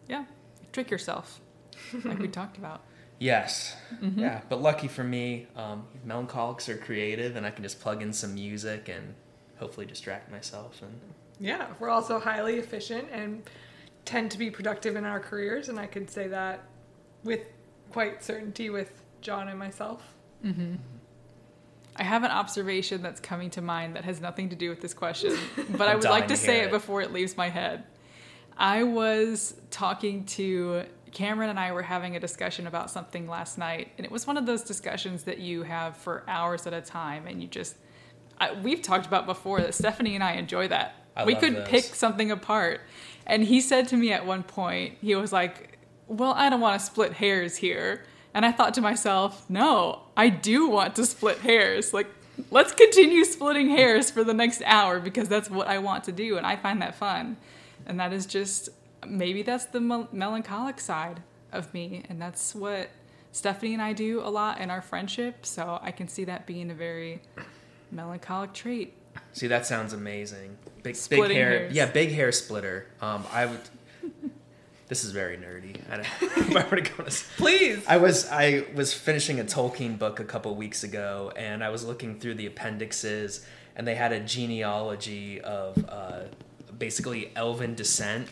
[0.07, 0.25] Yeah.
[0.71, 1.41] Trick yourself,
[2.03, 2.81] like we talked about.
[3.19, 3.75] Yes.
[4.15, 4.41] Yeah.
[4.49, 8.33] But lucky for me, um, melancholics are creative, and I can just plug in some
[8.33, 9.15] music and
[9.57, 10.81] hopefully distract myself.
[10.81, 10.99] And
[11.39, 13.43] Yeah, we're also highly efficient and
[14.03, 16.63] tend to be productive in our careers, and I could say that
[17.23, 17.41] with
[17.91, 20.01] quite certainty with John and myself.
[21.97, 24.93] I have an observation that's coming to mind that has nothing to do with this
[24.93, 25.35] question,
[25.69, 26.71] but I would like to to say it it.
[26.71, 27.85] before it leaves my head.
[28.57, 30.83] I was talking to
[31.15, 34.37] Cameron and I were having a discussion about something last night, and it was one
[34.37, 37.77] of those discussions that you have for hours at a time, and you just.
[38.37, 40.95] I, we've talked about before that Stephanie and I enjoy that.
[41.15, 41.67] I we could those.
[41.69, 42.81] pick something apart.
[43.25, 46.79] And he said to me at one point, he was like, Well, I don't want
[46.79, 48.03] to split hairs here.
[48.33, 51.93] And I thought to myself, No, I do want to split hairs.
[51.93, 52.07] Like,
[52.51, 56.37] let's continue splitting hairs for the next hour because that's what I want to do.
[56.37, 57.37] And I find that fun.
[57.85, 58.67] And that is just,
[59.07, 62.03] maybe that's the mel- melancholic side of me.
[62.09, 62.89] And that's what
[63.31, 65.45] Stephanie and I do a lot in our friendship.
[65.45, 67.21] So I can see that being a very
[67.91, 68.93] melancholic trait.
[69.33, 70.57] see, that sounds amazing.
[70.83, 71.49] Big, big hair.
[71.49, 71.73] hairs.
[71.73, 72.87] Yeah, big hair splitter.
[73.01, 73.61] Um, I would.
[74.87, 75.81] This is very nerdy.
[75.89, 77.83] I don't, if I were to go to Please.
[77.87, 81.83] I was I was finishing a Tolkien book a couple weeks ago, and I was
[81.83, 83.43] looking through the appendixes,
[83.75, 86.19] and they had a genealogy of uh,
[86.77, 88.27] basically elven descent,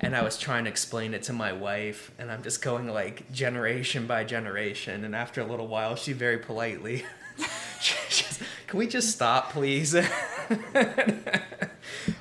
[0.00, 3.30] and I was trying to explain it to my wife, and I'm just going like
[3.32, 7.04] generation by generation, and after a little while, she very politely,
[8.66, 9.94] "Can we just stop, please?"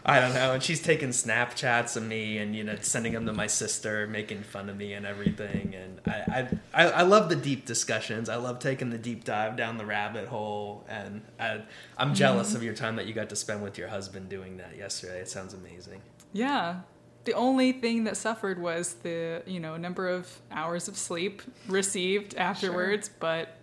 [0.06, 0.54] I don't know.
[0.54, 4.44] And she's taking Snapchats of me and, you know, sending them to my sister, making
[4.44, 5.74] fun of me and everything.
[5.76, 8.30] And I, I, I, love the deep discussions.
[8.30, 10.86] I love taking the deep dive down the rabbit hole.
[10.88, 11.62] And I,
[11.98, 12.58] I'm jealous mm-hmm.
[12.58, 15.22] of your time that you got to spend with your husband doing that yesterday.
[15.22, 16.02] It sounds amazing.
[16.34, 16.82] Yeah.
[17.26, 22.36] The only thing that suffered was the, you know, number of hours of sleep received
[22.36, 23.58] afterwards, but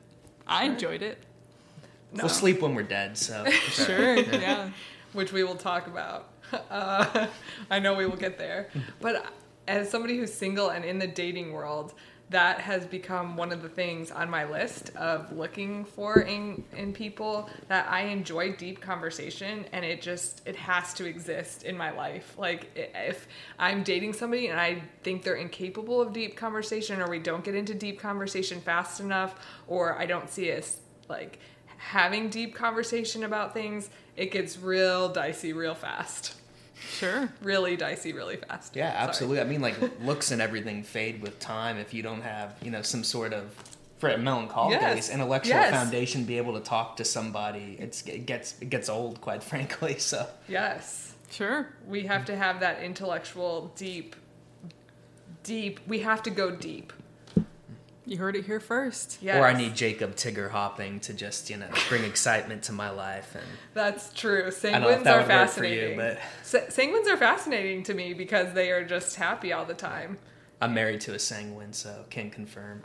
[0.46, 0.72] I Sure.
[0.72, 1.18] enjoyed it.
[2.12, 2.24] No.
[2.24, 3.16] We'll sleep when we're dead.
[3.16, 4.14] So it's Sure.
[4.16, 4.26] right.
[4.40, 4.70] yeah.
[5.12, 6.28] which we will talk about.
[6.70, 7.28] Uh,
[7.70, 8.68] I know we will get there.
[9.00, 9.24] But
[9.66, 11.94] as somebody who's single and in the dating world,
[12.30, 16.92] that has become one of the things on my list of looking for in, in
[16.92, 21.90] people that I enjoy deep conversation and it just it has to exist in my
[21.90, 22.34] life.
[22.38, 27.18] Like if I'm dating somebody and I think they're incapable of deep conversation or we
[27.18, 29.34] don't get into deep conversation fast enough
[29.66, 31.38] or I don't see us like
[31.76, 36.34] having deep conversation about things, it gets real dicey real fast.
[36.90, 37.28] Sure.
[37.42, 38.76] Really dicey really fast.
[38.76, 39.02] Yeah, Sorry.
[39.08, 39.40] absolutely.
[39.40, 42.82] I mean, like looks and everything fade with time if you don't have, you know,
[42.82, 43.54] some sort of,
[43.98, 44.94] for a melancholic Yes.
[44.94, 45.70] least, intellectual Yes.
[45.70, 46.24] foundation.
[46.24, 47.76] Be able to talk to somebody.
[47.78, 49.98] It's it gets it gets old, quite frankly.
[49.98, 51.14] So Yes.
[51.30, 51.68] Sure.
[51.86, 54.16] We have to have that intellectual deep
[55.44, 56.92] deep we have to go deep.
[58.04, 59.18] You heard it here first.
[59.22, 59.36] Yes.
[59.36, 63.34] Or I need Jacob Tigger hopping to just, you know, bring excitement to my life.
[63.36, 64.50] And That's true.
[64.64, 65.96] I don't know if Sanguines that are would work for you, fascinating.
[65.98, 70.18] but Sa- sanguines are fascinating to me because they are just happy all the time.
[70.60, 72.82] I'm married to a sanguine, so can confirm.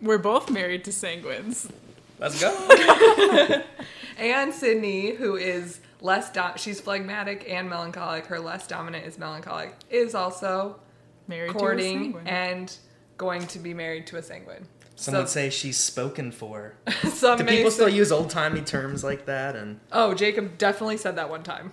[0.00, 1.70] We're both married to sanguines.
[2.18, 3.62] Let's go.
[4.18, 8.26] And Sydney, who is less dom- she's phlegmatic and melancholic.
[8.26, 9.76] Her less dominant is melancholic.
[9.90, 10.80] Is also
[11.28, 12.26] Married to a courting sanguine.
[12.26, 12.76] and
[13.18, 14.66] going to be married to a sanguine.
[14.96, 16.74] Some would say she's spoken for.
[17.12, 19.54] some Do may people still use old timey terms like that?
[19.54, 21.72] And Oh, Jacob definitely said that one time.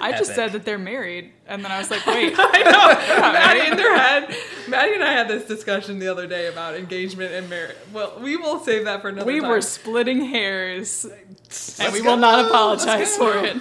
[0.00, 3.20] I just said that they're married, and then I was like, wait, I know.
[3.32, 4.34] Maddie in their head.
[4.68, 7.76] Maddie and I had this discussion the other day about engagement and marriage.
[7.92, 9.50] Well, we will save that for another we time.
[9.50, 11.12] were splitting hairs, and
[11.44, 12.12] Let's we go.
[12.12, 13.60] will not apologize for it.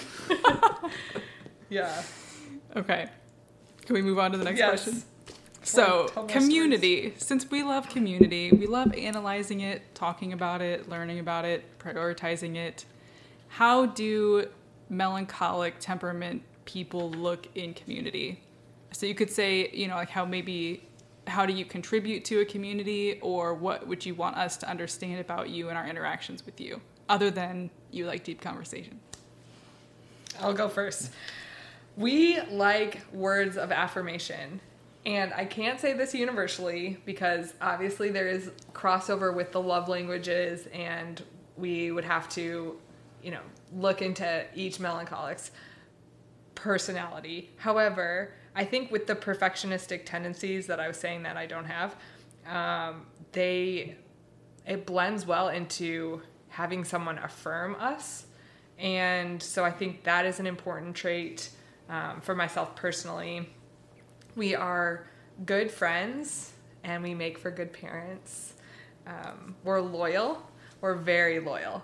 [1.69, 2.01] Yeah.
[2.77, 3.07] Okay.
[3.85, 4.83] Can we move on to the next Yes.
[4.83, 5.03] question?
[5.65, 7.13] So, community.
[7.17, 12.55] Since we love community, we love analyzing it, talking about it, learning about it, prioritizing
[12.55, 12.85] it.
[13.47, 14.47] How do
[14.89, 18.41] melancholic temperament people look in community?
[18.91, 20.83] So, you could say, you know, like how maybe
[21.27, 25.19] how do you contribute to a community or what would you want us to understand
[25.19, 28.99] about you and our interactions with you other than you like deep conversation?
[30.39, 31.11] I'll go first.
[31.97, 34.59] We like words of affirmation.
[35.05, 40.67] And I can't say this universally because obviously there is crossover with the love languages,
[40.73, 41.21] and
[41.57, 42.79] we would have to,
[43.21, 43.41] you know,
[43.73, 45.51] look into each melancholic's
[46.55, 47.51] personality.
[47.57, 51.95] However, I think with the perfectionistic tendencies that I was saying that I don't have,
[52.47, 53.97] um, they
[54.65, 58.25] it blends well into having someone affirm us.
[58.79, 61.49] And so I think that is an important trait
[61.89, 63.49] um, for myself personally.
[64.35, 65.07] We are
[65.45, 66.51] good friends
[66.83, 68.53] and we make for good parents.
[69.07, 70.45] Um, we're loyal.
[70.81, 71.81] We're very loyal.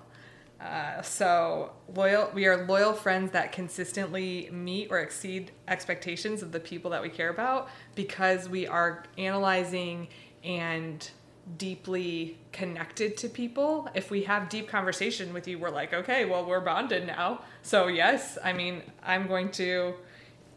[0.60, 6.60] Uh, so loyal, we are loyal friends that consistently meet or exceed expectations of the
[6.60, 10.08] people that we care about because we are analyzing
[10.44, 11.10] and
[11.58, 13.90] deeply connected to people.
[13.96, 17.42] If we have deep conversation with you, we're like, okay, well, we're bonded now.
[17.64, 19.96] So yes, I mean, I'm going to,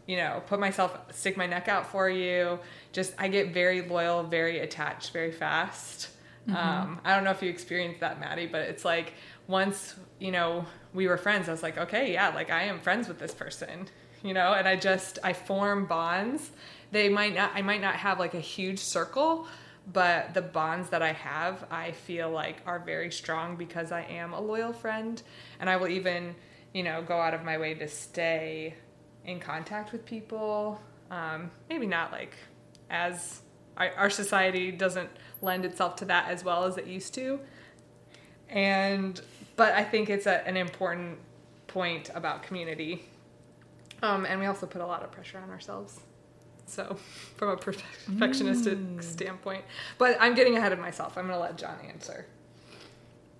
[0.06, 2.58] you know, put myself, stick my neck out for you.
[2.92, 6.10] Just, I get very loyal, very attached, very fast.
[6.48, 6.56] Mm-hmm.
[6.56, 9.14] Um, I don't know if you experienced that, Maddie, but it's like
[9.46, 13.08] once you know we were friends, I was like, okay, yeah, like I am friends
[13.08, 13.88] with this person,
[14.22, 16.50] you know, and I just I form bonds.
[16.92, 19.46] They might not, I might not have like a huge circle,
[19.92, 24.32] but the bonds that I have, I feel like are very strong because I am
[24.32, 25.20] a loyal friend,
[25.58, 26.34] and I will even,
[26.72, 28.74] you know, go out of my way to stay
[29.24, 30.80] in contact with people.
[31.10, 32.34] Um, maybe not like
[32.90, 33.42] as
[33.76, 35.10] our, our society doesn't
[35.42, 37.40] lend itself to that as well as it used to,
[38.48, 39.20] and
[39.56, 41.18] but I think it's a, an important
[41.66, 43.04] point about community,
[44.02, 46.00] um, and we also put a lot of pressure on ourselves.
[46.66, 46.96] So,
[47.36, 49.02] from a perfectionistic mm.
[49.02, 49.64] standpoint.
[49.98, 51.18] But I'm getting ahead of myself.
[51.18, 52.26] I'm going to let John answer.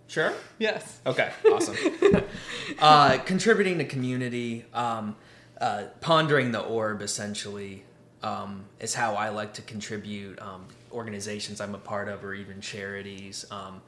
[0.07, 0.33] Sure?
[0.59, 1.01] Yes.
[1.07, 1.77] Okay, awesome.
[2.79, 5.17] uh, contributing to community, um,
[5.61, 7.85] uh, pondering the orb essentially
[8.23, 12.61] um, is how I like to contribute um, organizations I'm a part of or even
[12.61, 13.45] charities.
[13.51, 13.83] Um,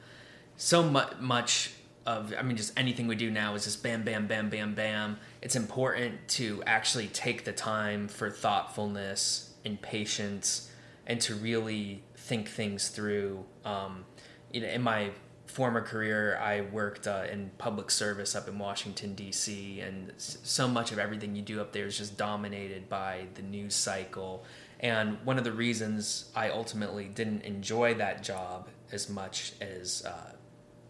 [0.55, 1.71] so mu- much
[2.05, 5.17] of I mean just anything we do now is just bam bam bam bam bam.
[5.41, 10.71] It's important to actually take the time for thoughtfulness and patience
[11.05, 13.43] and to really think things through.
[13.65, 14.05] Um,
[14.53, 15.11] you know, in my
[15.47, 20.91] former career, I worked uh, in public service up in Washington D.C., and so much
[20.91, 24.45] of everything you do up there is just dominated by the news cycle.
[24.79, 30.33] And one of the reasons I ultimately didn't enjoy that job as much as uh,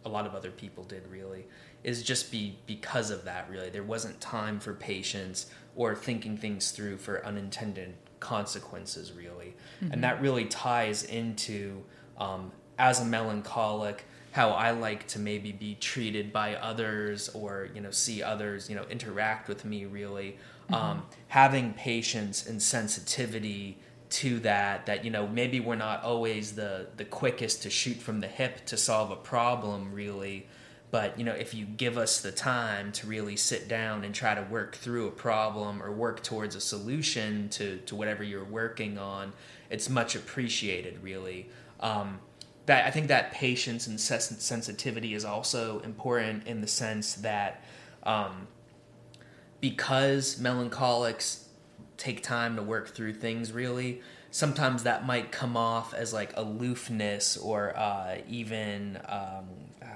[0.05, 1.45] a lot of other people did really
[1.83, 6.71] is just be because of that really there wasn't time for patience or thinking things
[6.71, 9.91] through for unintended consequences really mm-hmm.
[9.93, 11.83] and that really ties into
[12.17, 14.05] um, as a melancholic
[14.37, 18.75] how i like to maybe be treated by others or you know see others you
[18.75, 20.37] know interact with me really.
[20.69, 20.73] Mm-hmm.
[20.73, 23.77] um, having patience and sensitivity
[24.09, 28.19] to that that you know maybe we're not always the the quickest to shoot from
[28.19, 30.45] the hip to solve a problem really.
[30.91, 34.35] But you know if you give us the time to really sit down and try
[34.35, 38.97] to work through a problem or work towards a solution to to whatever you're working
[38.97, 39.33] on
[39.69, 41.49] it's much appreciated really.
[41.79, 42.19] Um,
[42.67, 47.63] that I think that patience and sensitivity is also important in the sense that
[48.03, 48.47] um,
[49.59, 51.47] because melancholics
[51.97, 57.37] take time to work through things really sometimes that might come off as like aloofness
[57.37, 59.47] or uh, even um,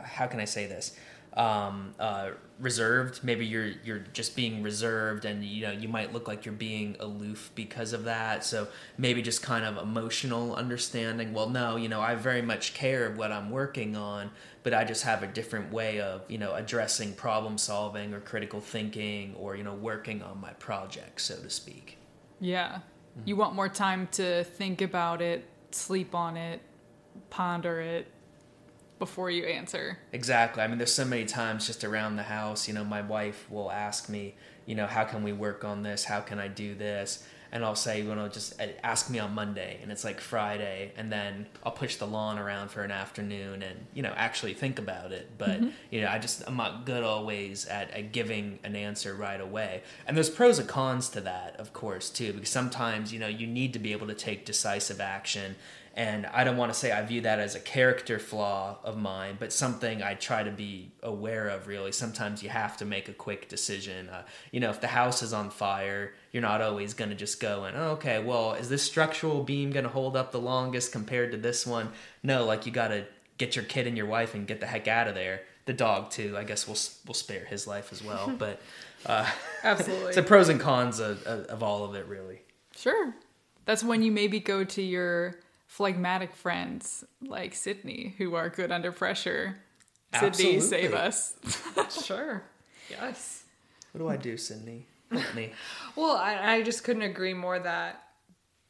[0.03, 0.95] how can i say this
[1.37, 6.27] um, uh, reserved maybe you're you're just being reserved and you know you might look
[6.27, 8.67] like you're being aloof because of that so
[8.97, 13.31] maybe just kind of emotional understanding well no you know i very much care what
[13.31, 14.29] i'm working on
[14.63, 18.61] but I just have a different way of, you know, addressing problem solving or critical
[18.61, 21.97] thinking or, you know, working on my project, so to speak.
[22.39, 22.79] Yeah.
[23.17, 23.27] Mm-hmm.
[23.27, 26.61] You want more time to think about it, sleep on it,
[27.29, 28.07] ponder it
[29.01, 29.97] before you answer.
[30.13, 30.61] Exactly.
[30.61, 33.71] I mean, there's so many times just around the house, you know, my wife will
[33.71, 34.35] ask me,
[34.67, 36.03] you know, how can we work on this?
[36.03, 37.23] How can I do this?
[37.53, 40.93] and I'll say, you know, just uh, ask me on Monday, and it's like Friday,
[40.95, 44.79] and then I'll push the lawn around for an afternoon, and you know, actually think
[44.79, 45.31] about it.
[45.37, 45.69] But mm-hmm.
[45.89, 49.83] you know, I just I'm not good always at, at giving an answer right away,
[50.07, 53.47] and there's pros and cons to that, of course, too, because sometimes you know you
[53.47, 55.55] need to be able to take decisive action
[55.93, 59.35] and I don't want to say I view that as a character flaw of mine,
[59.37, 61.67] but something I try to be aware of.
[61.67, 64.07] Really, sometimes you have to make a quick decision.
[64.07, 67.41] Uh, you know, if the house is on fire, you're not always going to just
[67.41, 70.93] go and oh, okay, well, is this structural beam going to hold up the longest
[70.93, 71.89] compared to this one?
[72.23, 73.05] No, like you got to
[73.37, 75.41] get your kid and your wife and get the heck out of there.
[75.65, 76.37] The dog too.
[76.37, 78.61] I guess we'll we'll spare his life as well, but
[79.05, 79.29] uh,
[79.63, 82.41] absolutely, it's the pros and cons of, of, of all of it, really.
[82.75, 83.13] Sure,
[83.65, 85.35] that's when you maybe go to your
[85.71, 89.55] phlegmatic friends like Sydney who are good under pressure.
[90.19, 91.35] Sydney, save us.
[92.05, 92.43] sure.
[92.89, 93.45] Yes.
[93.93, 94.85] What do I do, Sydney?
[95.09, 95.53] Help me.
[95.95, 98.03] well, I, I just couldn't agree more that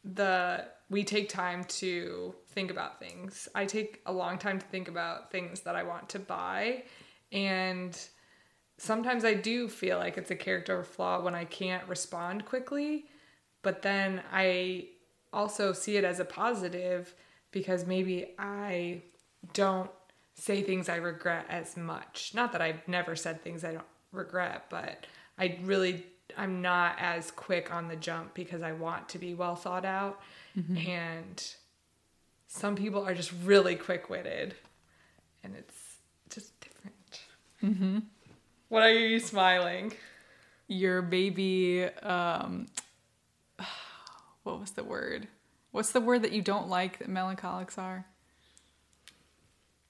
[0.04, 3.50] the we take time to think about things.
[3.56, 6.84] I take a long time to think about things that I want to buy
[7.32, 7.98] And
[8.78, 13.06] sometimes I do feel like it's a character flaw when I can't respond quickly,
[13.64, 14.90] but then I
[15.34, 17.14] also see it as a positive
[17.52, 19.02] because maybe I
[19.54, 19.90] don't
[20.36, 22.32] say things I regret as much.
[22.34, 25.06] Not that I've never said things I don't regret, but
[25.38, 26.06] I really
[26.38, 30.22] I'm not as quick on the jump because I want to be well thought out
[30.78, 31.44] and
[32.48, 34.56] some people are just really quick-witted
[35.44, 35.98] and it's
[36.30, 37.22] just different.
[37.64, 38.00] Mm-hmm.
[38.70, 39.94] What are you smiling?
[40.68, 42.68] Your baby, um,
[44.44, 45.28] what was the word?
[45.72, 48.06] What's the word that you don't like that melancholics are?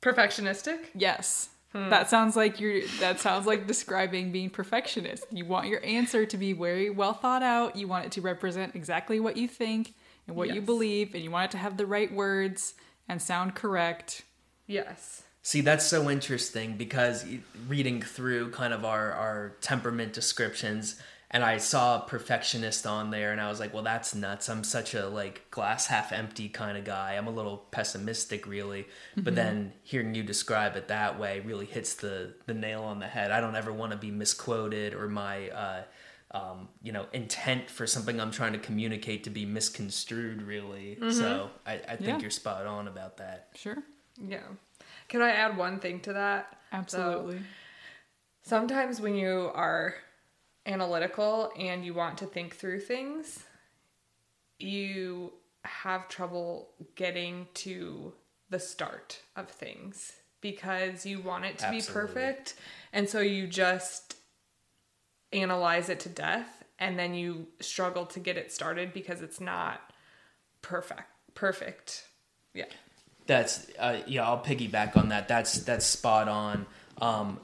[0.02, 0.80] Perfectionistic?
[0.93, 1.49] Yes.
[1.72, 1.89] Hmm.
[1.89, 5.26] That sounds like you're that sounds like describing being perfectionist.
[5.32, 7.76] You want your answer to be very well thought out.
[7.76, 9.93] You want it to represent exactly what you think
[10.28, 12.74] and what you believe and you want it to have the right words
[13.08, 14.24] and sound correct.
[14.68, 15.24] Yes.
[15.43, 17.26] See, that's so interesting because
[17.68, 23.32] reading through kind of our, our temperament descriptions, and I saw a perfectionist on there,
[23.32, 24.49] and I was like, well, that's nuts.
[24.49, 27.13] I'm such a like glass half empty kind of guy.
[27.13, 28.86] I'm a little pessimistic, really.
[29.17, 33.07] But then hearing you describe it that way really hits the the nail on the
[33.07, 33.32] head.
[33.32, 35.49] I don't ever want to be misquoted or my.
[35.49, 35.84] Uh,
[36.34, 40.97] um, you know, intent for something I'm trying to communicate to be misconstrued, really.
[41.11, 42.19] So I, I think Yeah.
[42.19, 43.49] you're spot on about that.
[43.55, 43.75] Sure.
[44.17, 44.43] Yeah.
[45.09, 46.55] Can I add one thing to that?
[46.71, 47.39] Absolutely.
[47.39, 47.43] So,
[48.43, 49.95] sometimes when you are
[50.66, 53.43] analytical and you want to think through things,
[54.59, 55.34] you
[55.64, 58.14] have trouble getting to
[58.49, 62.55] the start of things because you want it to be perfect.
[62.91, 64.16] And so you just
[65.32, 69.80] analyze it to death and then you struggle to get it started because it's not
[70.62, 71.03] perfect.
[71.36, 72.03] Perfect.
[72.53, 72.66] Yeah.
[73.28, 74.28] That's uh, yeah.
[74.28, 75.28] I'll piggyback on that.
[75.28, 76.66] That's that's spot on.
[76.99, 77.39] Um,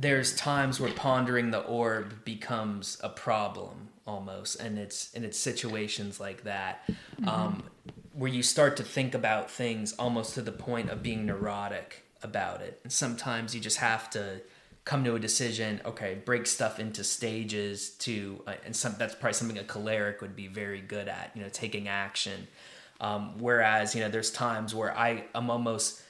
[0.00, 6.20] there's times where pondering the orb becomes a problem almost, and it's and it's situations
[6.20, 6.88] like that
[7.26, 7.64] um,
[8.12, 12.60] where you start to think about things almost to the point of being neurotic about
[12.60, 12.80] it.
[12.84, 14.40] And sometimes you just have to
[14.84, 15.80] come to a decision.
[15.84, 20.36] Okay, break stuff into stages to, uh, and some that's probably something a choleric would
[20.36, 21.32] be very good at.
[21.34, 22.46] You know, taking action.
[23.00, 26.02] Um, whereas, you know, there's times where I am almost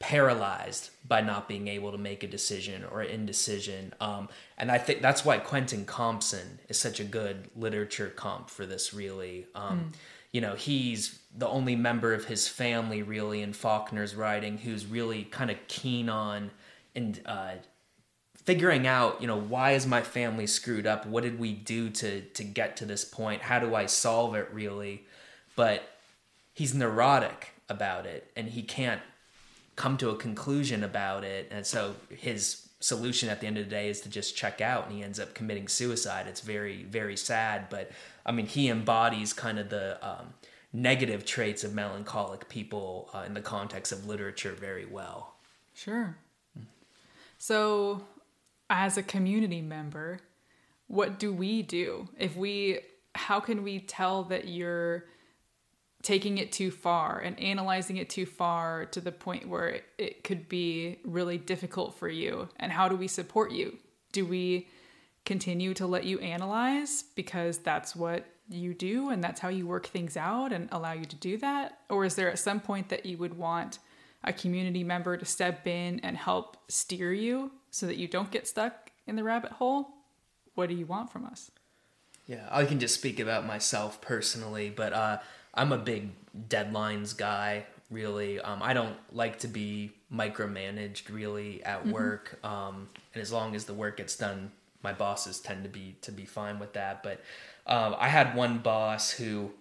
[0.00, 3.92] paralyzed by not being able to make a decision or indecision.
[4.00, 8.66] Um, and I think that's why Quentin Compson is such a good literature comp for
[8.66, 9.46] this, really.
[9.54, 9.92] Um,
[10.30, 15.24] You know, he's the only member of his family, really, in Faulkner's writing who's really
[15.24, 16.50] kind of keen on
[16.94, 17.54] and uh,
[18.44, 21.06] figuring out, you know, why is my family screwed up?
[21.06, 23.40] What did we do to to get to this point?
[23.42, 25.06] How do I solve it really?
[25.56, 25.82] But
[26.52, 29.00] he's neurotic about it and he can't
[29.78, 31.48] come to a conclusion about it.
[31.52, 34.86] And so his solution at the end of the day is to just check out
[34.86, 36.26] and he ends up committing suicide.
[36.26, 37.68] It's very, very sad.
[37.70, 37.92] But
[38.26, 40.34] I mean, he embodies kind of the um,
[40.72, 45.36] negative traits of melancholic people uh, in the context of literature very well.
[45.74, 46.16] Sure.
[47.38, 48.02] So,
[48.68, 50.18] as a community member,
[50.88, 52.08] what do we do?
[52.18, 52.80] If we,
[53.14, 55.04] how can we tell that you're
[56.02, 60.48] taking it too far and analyzing it too far to the point where it, could
[60.48, 62.48] be really difficult for you?
[62.56, 63.78] And how do we support you?
[64.12, 64.68] Do we
[65.24, 69.86] continue to let you analyze because that's what you do and that's how you work
[69.86, 71.80] things out and allow you to do that?
[71.90, 73.78] Or is there at some point that you would want
[74.24, 78.46] a community member to step in and help steer you so that you don't get
[78.46, 79.88] stuck in the rabbit hole?
[80.54, 81.50] What do you want from us?
[82.26, 85.18] Yeah, I can just speak about myself personally, but uh,
[85.58, 86.10] I'm a big
[86.48, 87.66] deadlines guy.
[87.90, 93.54] Really, um, I don't like to be micromanaged really at work, um, and as long
[93.56, 94.52] as the work gets done,
[94.82, 97.02] my bosses tend to be to be fine with that.
[97.02, 97.22] But
[97.66, 99.52] um, I had one boss who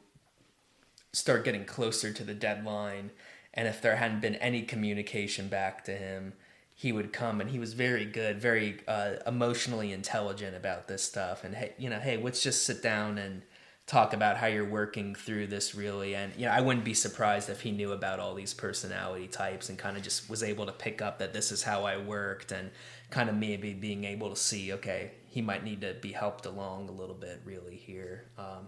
[1.13, 3.11] start getting closer to the deadline,
[3.53, 6.33] and if there hadn't been any communication back to him,
[6.75, 11.43] he would come and he was very good, very uh, emotionally intelligent about this stuff.
[11.43, 13.41] And hey, you know, hey, let's just sit down and
[13.87, 16.13] talk about how you're working through this really.
[16.13, 19.69] And you know, I wouldn't be surprised if he knew about all these personality types
[19.69, 22.51] and kind of just was able to pick up that this is how I worked
[22.51, 22.69] and
[23.09, 26.89] kind of maybe being able to see, okay, he might need to be helped along
[26.89, 28.25] a little bit really here.
[28.37, 28.67] Um,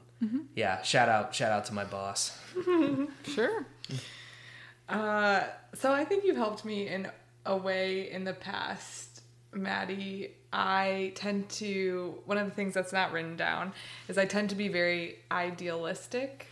[0.55, 2.37] Yeah, shout out, shout out to my boss.
[3.23, 3.65] Sure.
[4.87, 5.43] Uh,
[5.75, 7.11] so I think you've helped me in
[7.45, 9.08] a way in the past,
[9.53, 10.35] Maddie.
[10.51, 13.73] I tend to one of the things that's not written down
[14.07, 16.47] is I tend to be very idealistic.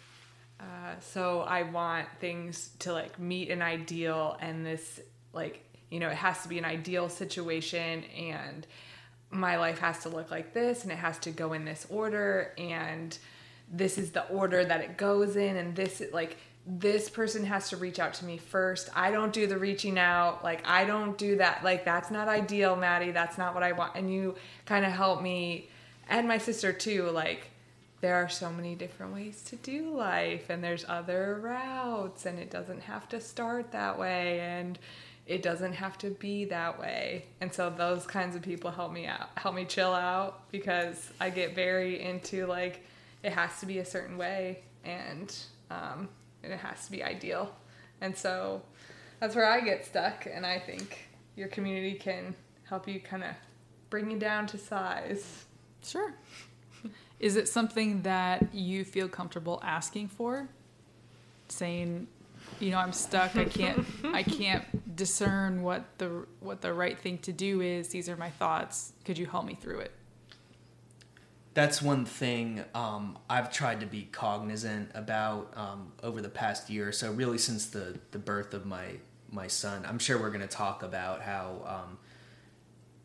[0.60, 5.00] Uh, so I want things to like meet an ideal and this
[5.34, 8.68] like you know, it has to be an ideal situation and
[9.30, 12.54] my life has to look like this and it has to go in this order
[12.58, 13.18] and
[13.72, 16.38] this is the order that it goes in and this like
[16.68, 18.90] this person has to reach out to me first.
[18.94, 20.44] I don't do the reaching out.
[20.44, 21.64] Like I don't do that.
[21.64, 23.12] Like that's not ideal, Maddie.
[23.12, 23.96] That's not what I want.
[23.96, 25.70] And you kind of help me
[26.10, 27.50] and my sister too like
[28.00, 32.52] there are so many different ways to do life and there's other routes and it
[32.52, 34.78] doesn't have to start that way and
[35.26, 37.26] it doesn't have to be that way.
[37.42, 41.30] And so those kinds of people help me out, help me chill out because I
[41.30, 42.86] get very into like
[43.24, 45.36] it has to be a certain way and
[45.72, 46.08] um,
[46.48, 47.54] and it has to be ideal.
[48.00, 48.62] And so
[49.20, 52.34] that's where I get stuck and I think your community can
[52.64, 53.32] help you kind of
[53.90, 55.44] bring you down to size.
[55.84, 56.14] Sure.
[57.20, 60.48] Is it something that you feel comfortable asking for?
[61.50, 62.08] Saying,
[62.62, 63.36] you know, I'm stuck.
[63.36, 67.90] I can't I can't discern what the what the right thing to do is.
[67.90, 68.94] These are my thoughts.
[69.04, 69.92] Could you help me through it?
[71.58, 76.92] That's one thing um, I've tried to be cognizant about um, over the past year
[76.92, 78.98] so, really since the, the birth of my
[79.32, 79.84] my son.
[79.90, 81.98] I'm sure we're going to talk about how um,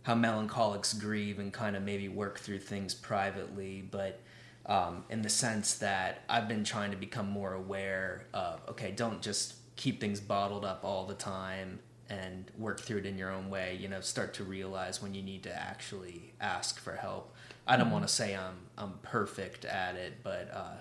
[0.03, 4.21] how melancholics grieve and kind of maybe work through things privately, but
[4.67, 9.23] um, in the sense that I've been trying to become more aware of okay, don't
[9.23, 11.79] just keep things bottled up all the time
[12.11, 13.79] and work through it in your own way.
[13.81, 17.32] You know, start to realize when you need to actually ask for help.
[17.67, 20.77] I don't want to say I'm I'm perfect at it, but uh,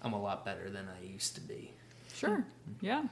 [0.00, 1.72] I'm a lot better than I used to be.
[2.14, 2.44] Sure.
[2.80, 3.04] Yeah.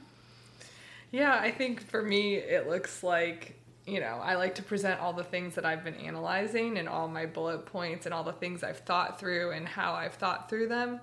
[1.11, 5.11] Yeah, I think for me, it looks like, you know, I like to present all
[5.11, 8.63] the things that I've been analyzing and all my bullet points and all the things
[8.63, 11.01] I've thought through and how I've thought through them.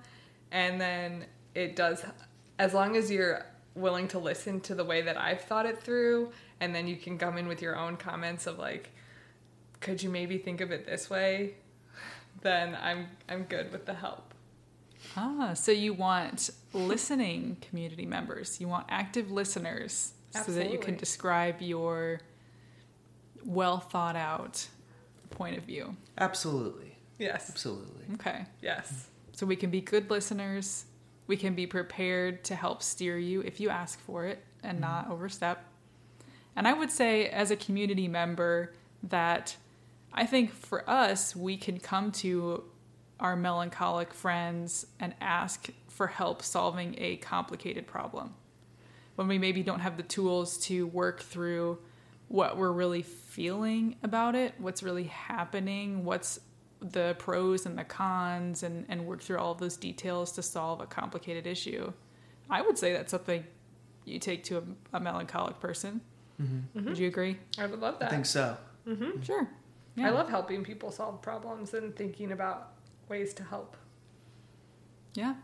[0.51, 2.03] And then it does,
[2.57, 3.45] as long as you're
[3.75, 7.19] willing to listen to the way that I've thought it through, and then you can
[7.19, 8.89] come in with your own comments of like,
[9.79, 11.53] could you maybe think of it this way?
[12.41, 14.33] Then I'm I'm good with the help.
[15.15, 18.59] Ah, so you want listening community members.
[18.61, 22.19] You want active listeners so that you can describe your
[23.45, 24.67] well thought out
[25.31, 25.95] point of view.
[26.17, 27.49] Absolutely, Yes.
[27.49, 28.05] absolutely.
[28.15, 28.45] Okay.
[28.61, 29.07] Yes.
[29.31, 30.85] So we can be good listeners.
[31.27, 35.09] We can be prepared to help steer you if you ask for it and not
[35.09, 35.63] overstep.
[36.55, 38.73] And I would say, as a community member,
[39.03, 39.55] that
[40.19, 42.65] I think for us, we can come to
[43.21, 48.33] our melancholic friends and ask for help solving a complicated problem.
[49.15, 51.79] When we maybe don't have the tools to work through
[52.27, 56.41] what we're really feeling about it, what's really happening, what's
[56.81, 60.81] the pros and the cons, and, and work through all of those details to solve
[60.81, 61.93] a complicated issue.
[62.49, 63.45] I would say that's something
[64.03, 64.63] you take to a,
[64.97, 66.01] a melancholic person.
[66.41, 66.77] Mm-hmm.
[66.77, 66.89] Mm-hmm.
[66.89, 67.37] Would you agree?
[67.57, 68.09] I would love that.
[68.09, 68.57] I think so.
[68.85, 69.21] Mm-hmm.
[69.21, 69.47] Sure.
[69.97, 72.73] I love helping people solve problems and thinking about
[73.09, 73.75] ways to help.
[75.13, 75.35] Yeah.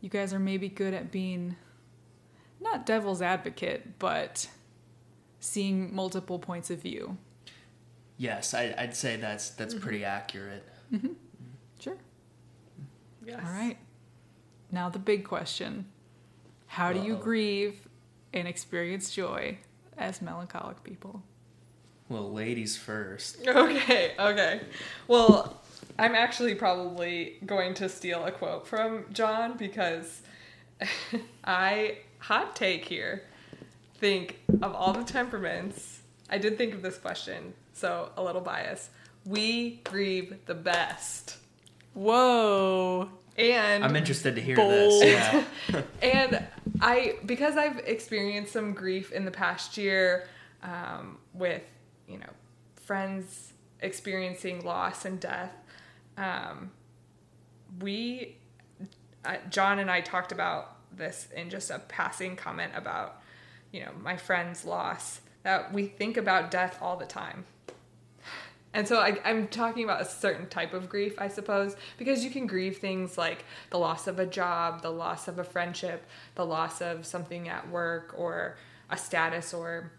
[0.00, 1.56] You guys are maybe good at being
[2.60, 4.48] not devil's advocate, but
[5.40, 7.18] seeing multiple points of view.
[8.16, 9.82] Yes, I, I'd say that's that's mm-hmm.
[9.82, 10.66] pretty accurate.
[10.92, 11.12] Mm-hmm.
[11.78, 11.98] Sure.
[13.24, 13.40] Yes.
[13.44, 13.76] All right.
[14.70, 15.86] Now the big question.
[16.66, 17.86] How do you grieve
[18.32, 19.58] and experience joy
[19.96, 21.22] as melancholic people?
[22.08, 23.38] Well, ladies first.
[23.46, 24.60] Okay, okay.
[25.08, 25.60] Well,
[25.98, 30.22] I'm actually probably going to steal a quote from John because
[31.44, 33.22] I, hot take here,
[33.98, 38.90] think of all the temperaments, I did think of this question, so a little bias.
[39.24, 41.38] We grieve the best.
[41.94, 43.08] Whoa.
[43.38, 45.02] And I'm interested to hear Bold.
[45.02, 45.44] this.
[45.68, 45.82] Yeah.
[46.02, 46.46] and
[46.80, 50.28] I because I've experienced some grief in the past year
[50.62, 51.62] um, with
[52.08, 52.30] you know
[52.76, 55.52] friends experiencing loss and death.
[56.16, 56.70] Um,
[57.80, 58.36] we
[59.24, 63.20] uh, John and I talked about this in just a passing comment about
[63.72, 67.44] you know my friend's loss that we think about death all the time.
[68.76, 72.30] And so I, I'm talking about a certain type of grief, I suppose, because you
[72.30, 76.04] can grieve things like the loss of a job, the loss of a friendship,
[76.34, 78.58] the loss of something at work, or
[78.90, 79.92] a status, or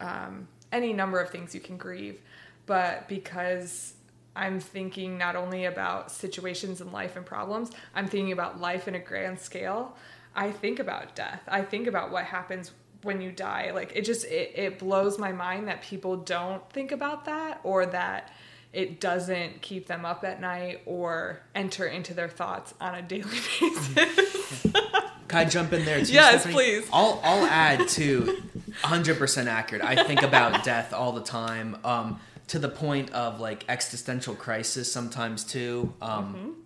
[0.00, 2.20] um, any number of things you can grieve.
[2.66, 3.94] But because
[4.36, 8.94] I'm thinking not only about situations in life and problems, I'm thinking about life in
[8.94, 9.96] a grand scale.
[10.34, 11.42] I think about death.
[11.48, 13.70] I think about what happens when you die.
[13.72, 17.86] Like it just it, it blows my mind that people don't think about that or
[17.86, 18.32] that
[18.72, 23.24] it doesn't keep them up at night or enter into their thoughts on a daily
[23.60, 24.66] basis.
[25.28, 26.12] Can I jump in there too?
[26.12, 26.54] Yes, Stephanie?
[26.54, 26.88] please.
[26.92, 28.42] I'll I'll add to
[28.82, 29.84] 100% accurate.
[29.84, 31.76] I think about death all the time.
[31.84, 35.92] Um, to the point of like existential crisis sometimes too.
[36.02, 36.56] Um,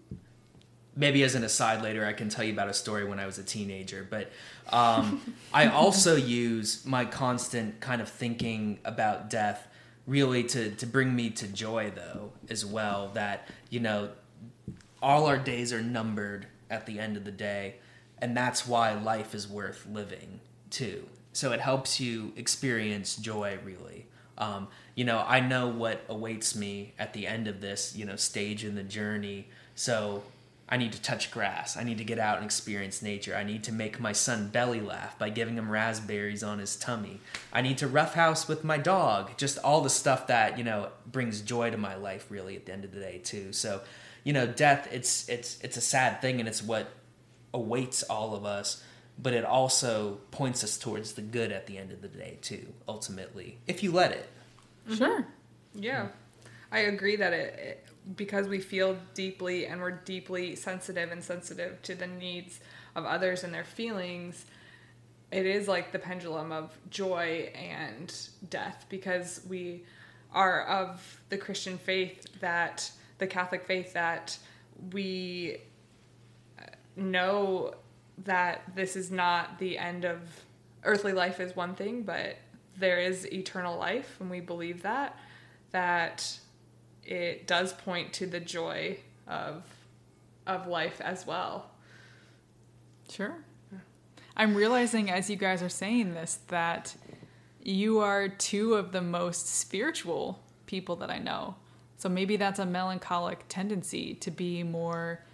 [0.95, 3.39] Maybe as an aside later, I can tell you about a story when I was
[3.39, 4.07] a teenager.
[4.09, 4.31] But
[4.69, 9.69] um, I also use my constant kind of thinking about death
[10.07, 13.11] really to, to bring me to joy, though, as well.
[13.15, 14.11] That, you know,
[15.01, 17.77] all our days are numbered at the end of the day.
[18.23, 21.09] And that's why life is worth living, too.
[21.33, 24.07] So it helps you experience joy, really.
[24.39, 28.17] Um, you know, I know what awaits me at the end of this, you know,
[28.17, 29.49] stage in the journey.
[29.75, 30.23] So
[30.69, 31.77] I need to touch grass.
[31.77, 33.35] I need to get out and experience nature.
[33.35, 37.21] I need to make my son belly laugh by giving him raspberries on his tummy.
[37.53, 39.37] I need to roughhouse with my dog.
[39.37, 42.73] Just all the stuff that, you know, brings joy to my life really at the
[42.73, 43.53] end of the day too.
[43.53, 43.83] So,
[44.25, 46.89] you know, death it's it's it's a sad thing and it's what
[47.55, 48.83] awaits all of us,
[49.19, 52.73] but it also points us towards the good at the end of the day too,
[52.89, 53.59] ultimately.
[53.67, 54.29] If you let it.
[54.87, 54.97] Mm-hmm.
[54.97, 55.27] Sure.
[55.75, 56.09] Yeah,
[56.71, 57.87] I agree that it, it
[58.17, 62.61] because we feel deeply and we're deeply sensitive and sensitive to the needs
[62.95, 64.45] of others and their feelings.
[65.31, 68.15] It is like the pendulum of joy and
[68.51, 69.85] death because we
[70.33, 74.37] are of the Christian faith that the Catholic faith that
[74.93, 75.59] we
[76.97, 77.75] know
[78.25, 80.21] that this is not the end of
[80.85, 82.37] earthly life is one thing, but
[82.77, 85.19] there is eternal life, and we believe that
[85.71, 86.39] that
[87.05, 89.65] it does point to the joy of
[90.47, 91.71] of life as well.
[93.09, 93.37] Sure.
[94.37, 96.95] I'm realizing as you guys are saying this that
[97.63, 101.57] you are two of the most spiritual people that I know.
[101.97, 105.25] So maybe that's a melancholic tendency to be more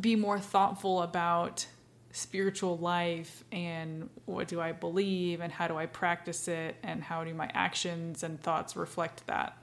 [0.00, 1.66] be more thoughtful about
[2.12, 7.24] spiritual life and what do I believe and how do I practice it and how
[7.24, 9.56] do my actions and thoughts reflect that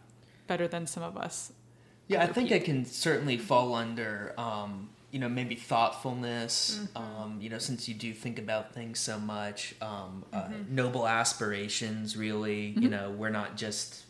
[0.47, 1.51] better than some of us.
[2.07, 2.57] Yeah, I think people.
[2.63, 6.80] it can certainly fall under, um, you know, maybe thoughtfulness.
[6.95, 7.22] Mm-hmm.
[7.22, 10.74] Um, you know, since you do think about things so much, um, uh, Mm-hmm.
[10.76, 12.17] noble aspirations.
[12.17, 14.05] Really, you know, we're not just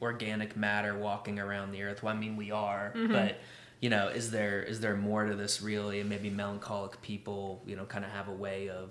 [0.00, 2.02] organic matter walking around the earth.
[2.02, 3.12] Well, I mean, we are, Mm-hmm.
[3.12, 3.36] but
[3.80, 6.00] you know, is there is there more to this really?
[6.00, 8.90] And maybe melancholic people, you know, kind of have a way of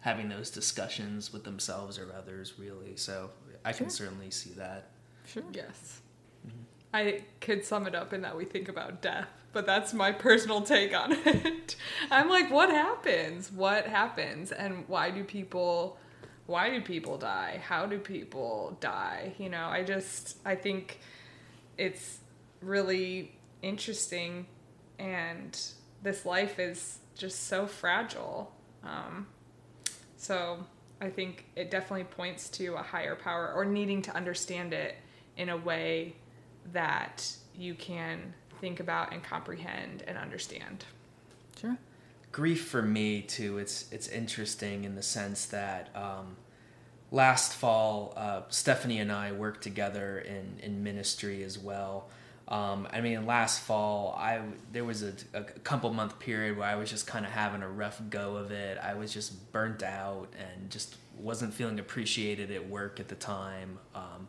[0.00, 2.54] having those discussions with themselves or others.
[2.58, 3.30] Really, so
[3.64, 4.90] I can certainly see that.
[5.26, 5.42] Sure.
[5.52, 6.00] Yes.
[6.46, 6.62] Mm-hmm.
[6.94, 10.62] I could sum it up in that we think about death, but that's my personal
[10.62, 11.76] take on it.
[12.10, 13.50] I'm like, what happens?
[13.50, 14.52] What happens?
[14.52, 15.98] And why do people
[16.46, 17.60] why do people die?
[17.64, 19.34] How do people die?
[19.38, 21.00] You know, I just I think
[21.76, 22.18] it's
[22.60, 23.32] really
[23.66, 24.46] interesting
[24.98, 25.60] and
[26.02, 28.52] this life is just so fragile.
[28.84, 29.26] Um,
[30.16, 30.64] so
[31.00, 34.96] I think it definitely points to a higher power or needing to understand it
[35.36, 36.14] in a way
[36.72, 40.84] that you can think about and comprehend and understand.
[41.60, 41.78] Sure.
[42.32, 46.36] grief for me too it's it's interesting in the sense that um,
[47.10, 52.10] last fall uh, stephanie and i worked together in in ministry as well
[52.48, 54.40] um, i mean last fall i
[54.72, 57.68] there was a, a couple month period where i was just kind of having a
[57.68, 62.68] rough go of it i was just burnt out and just wasn't feeling appreciated at
[62.68, 64.28] work at the time um,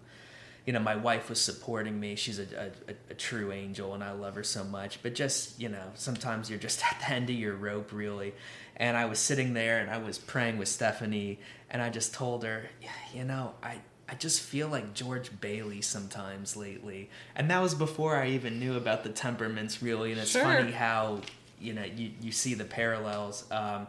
[0.68, 2.18] you know, my wife was supporting me.
[2.18, 5.01] She's a, a, a true angel, and I love her so much.
[5.01, 8.34] But just, you know, sometimes you're just at the end of your rope, really.
[8.76, 11.39] And I was sitting there and I was praying with Stephanie,
[11.70, 13.78] and I just told her, "Yeah, you know, I,
[14.10, 17.10] I just feel like George Bailey sometimes lately.
[17.36, 20.12] And that was before I even knew about the temperaments, really.
[20.12, 20.43] And it's Sure.
[20.43, 21.22] funny how,
[21.60, 23.45] you know, you, you see the parallels.
[23.51, 23.88] Um,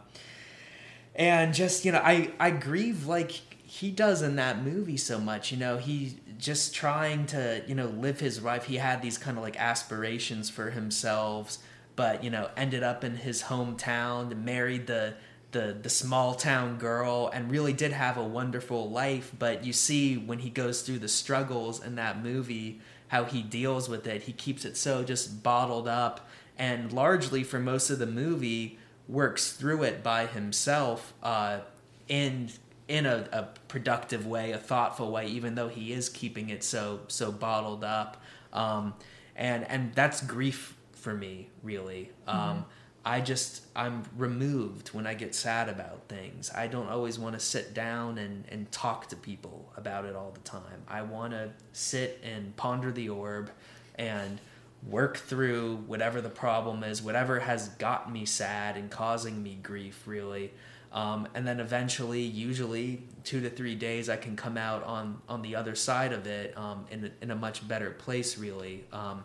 [1.15, 5.51] and just you know i i grieve like he does in that movie so much
[5.51, 9.35] you know he just trying to you know live his life he had these kind
[9.37, 11.57] of like aspirations for himself
[11.95, 15.13] but you know ended up in his hometown and married the
[15.51, 20.15] the the small town girl and really did have a wonderful life but you see
[20.17, 22.79] when he goes through the struggles in that movie
[23.09, 26.27] how he deals with it he keeps it so just bottled up
[26.57, 28.77] and largely for most of the movie
[29.07, 31.59] works through it by himself uh,
[32.07, 32.49] in
[32.87, 36.99] in a, a productive way, a thoughtful way, even though he is keeping it so
[37.07, 38.21] so bottled up.
[38.53, 38.93] Um,
[39.35, 42.11] and and that's grief for me, really.
[42.27, 42.65] Um,
[43.05, 46.51] I just I'm removed when I get sad about things.
[46.53, 50.31] I don't always want to sit down and, and talk to people about it all
[50.31, 50.83] the time.
[50.87, 53.51] I want to sit and ponder the orb
[53.95, 54.39] and
[54.87, 60.03] work through whatever the problem is, whatever has got me sad and causing me grief,
[60.05, 60.51] really.
[60.91, 65.41] Um, and then eventually, usually two to three days, I can come out on on
[65.41, 68.37] the other side of it um, in in a much better place.
[68.37, 69.23] Really, um,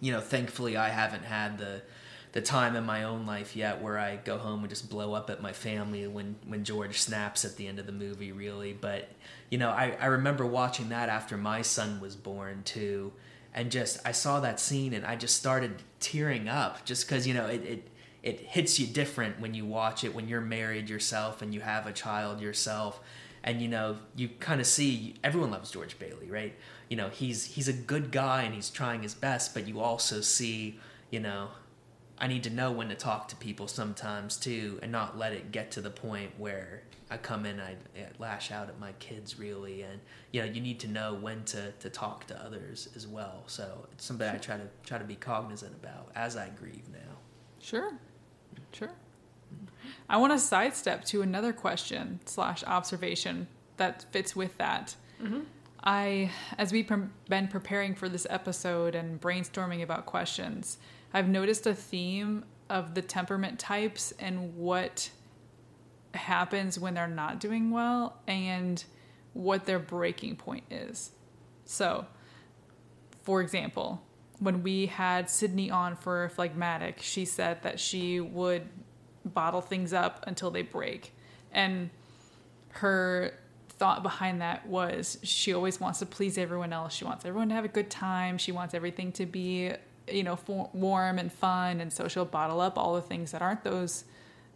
[0.00, 1.82] you know, thankfully, I haven't had the
[2.38, 5.28] the time in my own life yet where I go home and just blow up
[5.28, 8.30] at my family when when George snaps at the end of the movie.
[8.30, 9.08] Really, but
[9.50, 13.12] you know, I I remember watching that after my son was born too.
[13.52, 17.34] And just I saw that scene and I just started tearing up just because you
[17.34, 17.88] know it, it
[18.22, 21.88] it hits you different when you watch it when you're married yourself and you have
[21.88, 23.00] a child yourself.
[23.42, 26.54] And you know you kind of see everyone loves George Bailey right?
[26.88, 30.20] You know he's he's a good guy and he's trying his best but you also
[30.20, 30.78] see
[31.10, 31.48] you know
[32.20, 35.52] I need to know when to talk to people sometimes too and not let it
[35.52, 39.38] get to the point where I come in, I, I lash out at my kids
[39.38, 40.00] really, and
[40.32, 43.44] you know you need to know when to, to talk to others as well.
[43.46, 47.16] So it's something I try to try to be cognizant about as I grieve now.
[47.60, 47.92] Sure,
[48.72, 48.90] sure.
[50.08, 53.48] I want to sidestep to another question slash observation
[53.78, 54.94] that fits with that.
[55.22, 55.40] Mm-hmm.
[55.82, 56.88] I, as we've
[57.28, 60.78] been preparing for this episode and brainstorming about questions,
[61.12, 65.10] I've noticed a theme of the temperament types and what
[66.14, 68.82] happens when they're not doing well and
[69.32, 71.12] what their breaking point is.
[71.64, 72.06] So,
[73.22, 74.02] for example,
[74.38, 78.68] when we had Sydney on for Phlegmatic, she said that she would
[79.24, 81.12] bottle things up until they break.
[81.52, 81.90] And
[82.70, 83.32] her
[83.68, 86.94] thought behind that was she always wants to please everyone else.
[86.94, 88.38] She wants everyone to have a good time.
[88.38, 89.72] She wants everything to be,
[90.12, 91.80] you know, for, warm and fun.
[91.80, 94.04] And so she'll bottle up all the things that aren't those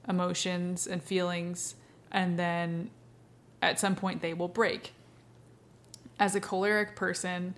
[0.09, 1.75] emotions and feelings,
[2.11, 2.91] and then
[3.61, 4.93] at some point they will break.
[6.19, 7.55] As a choleric person,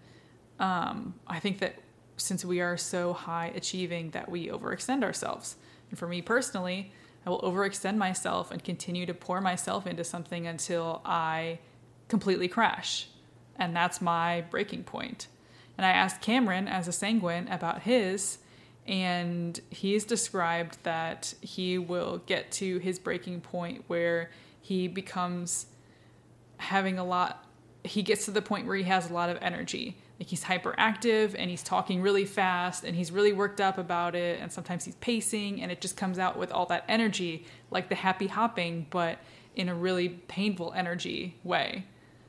[0.59, 1.77] um, I think that
[2.17, 5.57] since we are so high achieving that we overextend ourselves.
[5.91, 6.93] And for me personally,
[7.27, 11.59] I will overextend myself and continue to pour myself into something until I
[12.09, 13.09] completely crash.
[13.57, 15.27] And that's my breaking point.
[15.77, 18.39] And I asked Cameron, as a sanguine, about his,
[18.87, 25.67] and he's described that he will get to his breaking point where he becomes
[26.59, 27.45] having a lot
[27.85, 29.97] he gets to the point where he has a lot of energy.
[30.19, 34.41] Like he's hyperactive and he's talking really fast and he's really worked up about it
[34.41, 37.95] and sometimes he's pacing and it just comes out with all that energy like the
[37.95, 39.19] happy hopping but
[39.55, 41.85] in a really painful energy way.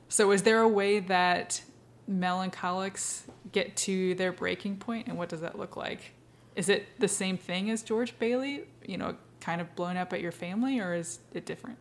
[0.10, 1.62] So is there a way that
[2.08, 6.14] melancholics get to their breaking point and what does that look like
[6.56, 8.64] is it the same thing as George Bailey?
[8.86, 11.78] You know, kind of blown up at your family, or is it different?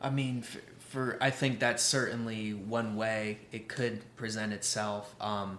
[0.00, 5.14] I mean, for, for I think that's certainly one way it could present itself.
[5.20, 5.58] Um,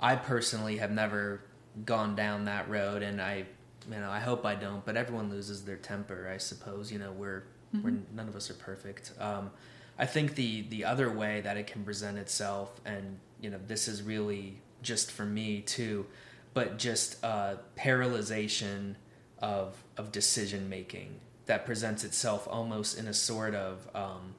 [0.00, 1.40] I personally have never
[1.84, 3.46] gone down that road, and I,
[3.88, 4.84] you know, I hope I don't.
[4.84, 6.90] But everyone loses their temper, I suppose.
[6.90, 7.44] You know, we're
[7.74, 7.82] mm-hmm.
[7.82, 9.12] we're none of us are perfect.
[9.20, 9.52] Um,
[9.98, 13.88] I think the the other way that it can present itself, and you know, this
[13.88, 16.06] is really just for me too
[16.56, 18.94] but just uh, paralyzation
[19.40, 24.34] of of decision making that presents itself almost in a sort of um,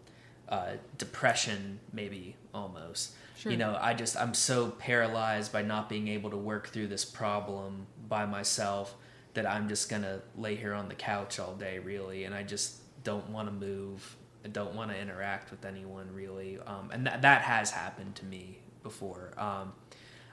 [0.49, 3.13] uh, depression, maybe almost.
[3.37, 3.51] Sure.
[3.51, 7.05] You know, I just I'm so paralyzed by not being able to work through this
[7.05, 8.95] problem by myself
[9.35, 13.03] that I'm just gonna lay here on the couch all day, really, and I just
[13.03, 14.15] don't want to move.
[14.47, 18.25] I don't want to interact with anyone really, um, and that that has happened to
[18.25, 19.33] me before.
[19.37, 19.73] Um,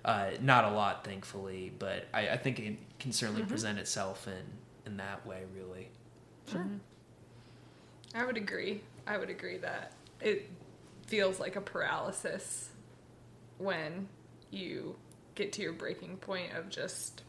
[0.05, 3.51] uh, not a lot, thankfully, but I, I think it can certainly mm-hmm.
[3.51, 4.45] present itself in
[4.87, 5.89] in that way, really.
[6.49, 6.61] Sure.
[6.61, 6.77] Mm-hmm.
[8.15, 8.83] I would agree.
[9.05, 10.49] I would agree that it
[11.09, 12.69] feels like a paralysis
[13.59, 14.09] when
[14.53, 14.95] you
[15.35, 17.23] get to your breaking point of just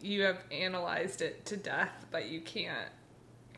[0.00, 2.90] you have analyzed it to death, but you can't.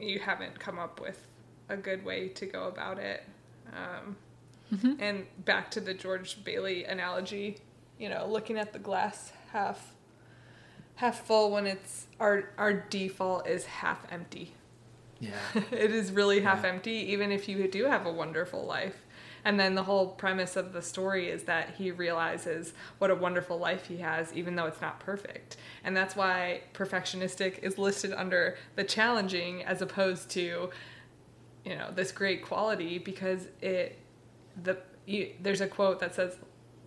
[0.01, 1.28] You haven't come up with
[1.69, 3.25] a good way to go about it.
[3.73, 4.17] Um,
[4.73, 4.93] Mm-hmm.
[5.01, 7.59] And back to the George Bailey analogy,
[7.99, 9.95] you know, looking at the glass half
[10.97, 14.55] half full when it's our our default is half empty.
[15.21, 15.39] Yeah.
[15.55, 16.71] it is really half yeah.
[16.71, 19.05] empty even if you do have a wonderful life.
[19.45, 23.57] And then the whole premise of the story is that he realizes what a wonderful
[23.57, 25.57] life he has, even though it's not perfect.
[25.85, 30.71] And that's why perfectionistic is listed under the challenging as opposed to,
[31.69, 33.99] you know, this great quality because it
[34.63, 36.37] the you, there's a quote that says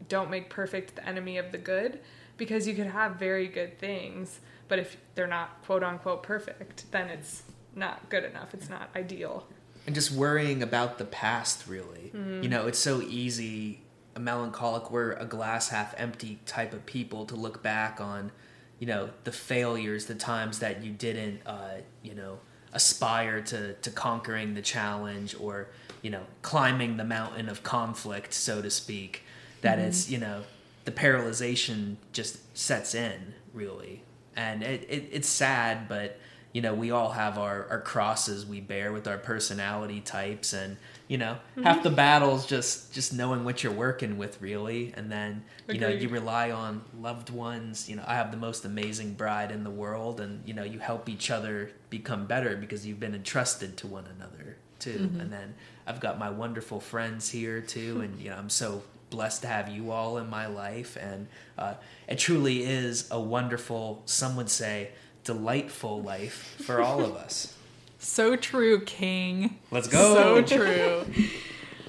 [0.09, 1.99] don't make perfect the enemy of the good
[2.37, 7.09] because you could have very good things but if they're not quote unquote perfect then
[7.09, 8.53] it's not good enough.
[8.53, 9.47] It's not ideal.
[9.85, 12.11] And just worrying about the past really.
[12.13, 12.43] Mm-hmm.
[12.43, 13.81] you know it's so easy
[14.15, 18.31] a melancholic, we're a glass half empty type of people to look back on,
[18.79, 22.39] you know, the failures, the times that you didn't, uh, you know,
[22.73, 25.67] aspire to to conquering the challenge or
[26.01, 29.23] you know climbing the mountain of conflict, so to speak.
[29.61, 29.87] That mm-hmm.
[29.87, 30.43] it's you know
[30.85, 34.03] the paralyzation just sets in really,
[34.35, 36.19] and it, it it's sad, but
[36.53, 40.77] you know we all have our our crosses we bear with our personality types and
[41.07, 44.93] you know half the battles just just knowing what you're working with really.
[44.95, 47.89] And then you know you rely on loved ones.
[47.89, 50.79] You know i have the most amazing bride in the world and you know you
[50.79, 55.11] help each other become better because you've been entrusted to one another too.
[55.19, 55.53] And then
[55.85, 58.01] i've got my wonderful friends here too.
[58.05, 60.97] And you know i'm so blessed to have you all in my life.
[60.99, 61.27] And
[61.57, 61.75] uh,
[62.07, 64.91] it truly is a wonderful some would say
[65.33, 67.55] delightful life for all of us
[68.03, 69.59] So true, King.
[69.69, 70.15] Let's go.
[70.15, 71.05] So true.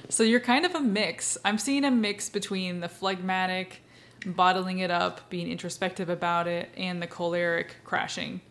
[0.09, 1.39] so you're kind of a mix.
[1.43, 3.81] I'm seeing a mix between the phlegmatic,
[4.23, 8.41] bottling it up, being introspective about it, and the choleric crashing.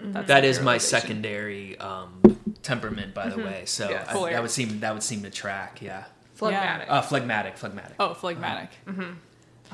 [0.00, 2.20] That's That the my secondary um,
[2.64, 3.62] temperament, by the way.
[3.66, 4.08] So Yes.
[4.08, 5.80] I- that would seem that would seem to track.
[5.80, 6.04] Yeah.
[6.34, 6.90] Phlegmatic.
[6.90, 7.94] Uh, phlegmatic, phlegmatic.
[8.00, 8.70] Oh, phlegmatic.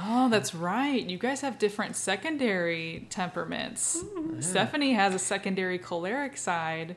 [0.02, 1.04] Oh, that's right.
[1.04, 4.02] You guys have different secondary temperaments.
[4.02, 4.40] Mm-hmm.
[4.40, 6.96] Stephanie has a secondary choleric side,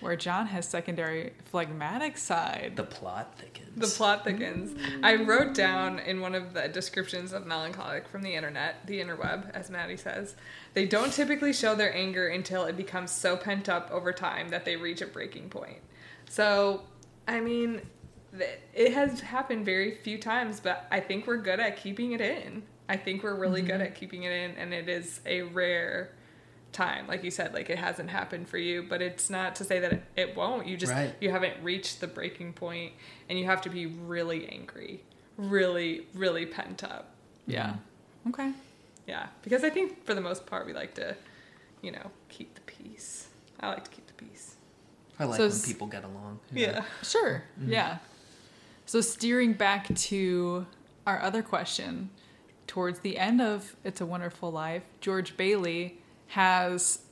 [0.00, 2.72] where John has secondary phlegmatic side.
[2.76, 3.76] The plot thickens.
[3.76, 4.74] The plot thickens.
[5.02, 9.50] I wrote down in one of the descriptions of melancholic from the internet, the interweb,
[9.50, 10.34] as Maddie says,
[10.72, 14.64] they don't typically show their anger until it becomes so pent up over time that
[14.64, 15.80] they reach a breaking point.
[16.30, 16.82] So,
[17.28, 17.84] I mean, th-
[18.74, 22.62] it has happened very few times, but I think we're good at keeping it in.
[22.88, 23.82] I think we're really good mm-hmm.
[23.82, 26.10] at keeping it in, and it is a rare
[26.72, 27.06] time.
[27.06, 29.92] Like you said, like it hasn't happened for you, but it's not to say that
[29.92, 30.66] it, it won't.
[30.66, 31.14] You just Right.
[31.20, 32.92] you haven't reached the breaking point,
[33.28, 35.02] and you have to be really angry,
[35.36, 37.14] really, really pent up.
[37.42, 37.52] Mm-hmm.
[37.52, 37.74] yeah.
[38.28, 38.52] Okay.
[39.06, 41.16] Yeah, because I think for the most part we like to,
[41.82, 43.28] you know, keep the peace.
[43.58, 44.56] I like to keep the peace.
[45.18, 46.38] I like So when people get along.
[46.52, 46.84] Yeah.
[47.02, 47.42] Sure.
[47.58, 47.72] Mm-hmm.
[47.72, 47.98] Yeah.
[48.90, 50.66] So steering back to
[51.06, 52.10] our other question,
[52.66, 57.02] towards the end of It's a Wonderful Life, George Bailey has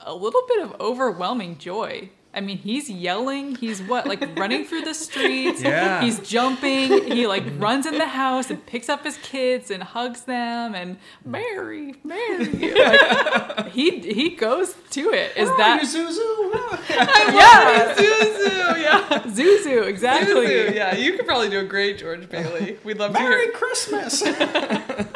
[0.00, 2.10] a little bit of overwhelming joy.
[2.34, 5.62] I mean, he's yelling, he's what, like running through the streets.
[5.62, 6.00] Yeah.
[6.00, 10.22] He's jumping, he like runs in the house and picks up his kids and hugs
[10.22, 12.72] them and Mary, Mary.
[12.72, 15.36] Like, he he goes to it.
[15.36, 16.88] Is oh, that Zuzu?
[17.34, 18.82] yeah, Zuzu.
[18.82, 20.46] Yeah, Zuzu, exactly.
[20.46, 20.74] Zuzu.
[20.74, 22.78] Yeah, you could probably do a great George Bailey.
[22.84, 23.50] We'd love to Merry.
[23.50, 24.22] Christmas.
[24.22, 25.06] Yeah.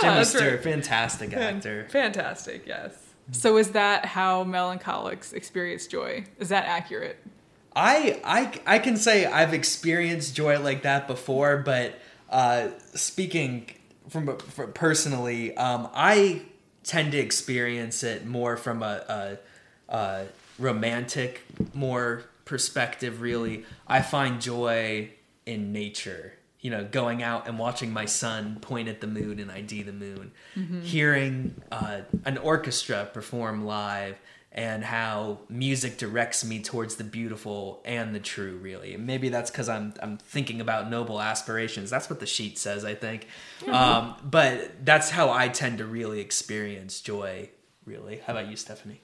[0.00, 0.62] Jimmy that's right.
[0.62, 1.86] fantastic actor.
[1.90, 2.66] Fantastic.
[2.66, 3.05] Yes.
[3.32, 6.24] So is that how melancholics experience joy?
[6.38, 7.18] Is that accurate?
[7.74, 11.98] I, I I can say I've experienced joy like that before, but
[12.30, 13.70] uh, speaking
[14.08, 16.42] from, from personally, um, I
[16.84, 19.38] tend to experience it more from a,
[19.90, 20.26] a, a
[20.58, 21.42] romantic,
[21.74, 23.20] more perspective.
[23.20, 25.10] Really, I find joy
[25.44, 26.32] in nature.
[26.66, 29.92] You know, going out and watching my son point at the moon and ID the
[29.92, 30.32] moon,
[30.82, 34.16] hearing uh, an orchestra perform live,
[34.50, 38.94] and how music directs me towards the beautiful and the true really.
[38.94, 41.90] And maybe that's because i'm i'm thinking about noble aspirations.
[41.90, 43.28] That's what the sheet says i think.
[43.68, 47.50] Um, but that's how i tend to really experience joy
[47.84, 48.20] really.
[48.26, 49.00] How about you stephanie?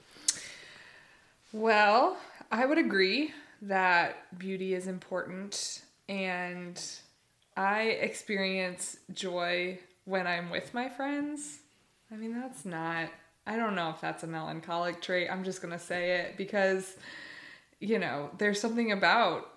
[1.53, 2.17] Well,
[2.51, 6.83] I would agree that beauty is important, and
[7.55, 11.59] I experience joy when I'm with my friends.
[12.11, 13.09] I mean, that's not,
[13.45, 15.29] I don't know if that's a melancholic trait.
[15.31, 16.95] I'm just going to say it because,
[17.79, 19.49] you know, there's something about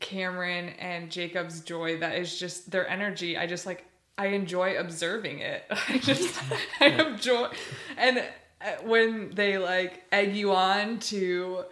[0.00, 3.36] Cameron and Jacob's joy that is just their energy.
[3.36, 3.84] I just like
[4.18, 5.64] I enjoy observing it.
[5.70, 6.38] I just
[6.80, 7.48] I enjoy
[7.96, 11.64] and uh, when they like egg you on to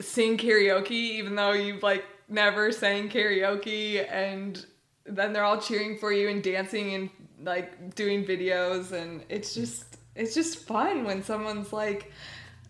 [0.00, 4.66] sing karaoke even though you've like never sang karaoke and
[5.08, 7.10] then they're all cheering for you and dancing and
[7.42, 9.84] like doing videos and it's just
[10.14, 12.12] it's just fun when someone's like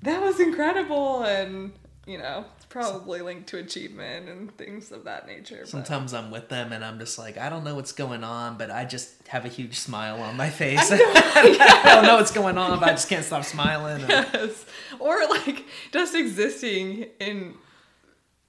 [0.03, 1.73] that was incredible and
[2.07, 6.31] you know it's probably linked to achievement and things of that nature but- sometimes i'm
[6.31, 9.27] with them and i'm just like i don't know what's going on but i just
[9.29, 12.93] have a huge smile on my face i, don't know what's going on but i
[12.93, 14.67] just can't stop smiling and- yes.
[14.99, 17.55] Or like just existing in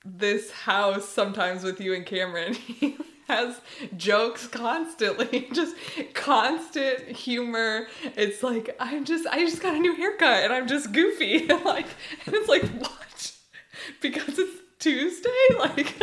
[0.06, 2.56] this house sometimes with you and Cameron.
[3.28, 3.60] Has
[3.98, 5.76] jokes constantly, just
[6.14, 7.88] constant humor.
[8.16, 11.50] It's like I'm just I just got a new haircut and I'm just goofy.
[11.50, 11.88] And like
[12.26, 13.32] and it's like what?
[14.02, 15.30] Because it's Tuesday?
[15.58, 15.96] Like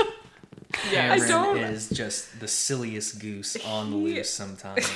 [0.90, 4.86] Yeah, I Cameron don't- is just the silliest goose on the loose sometimes.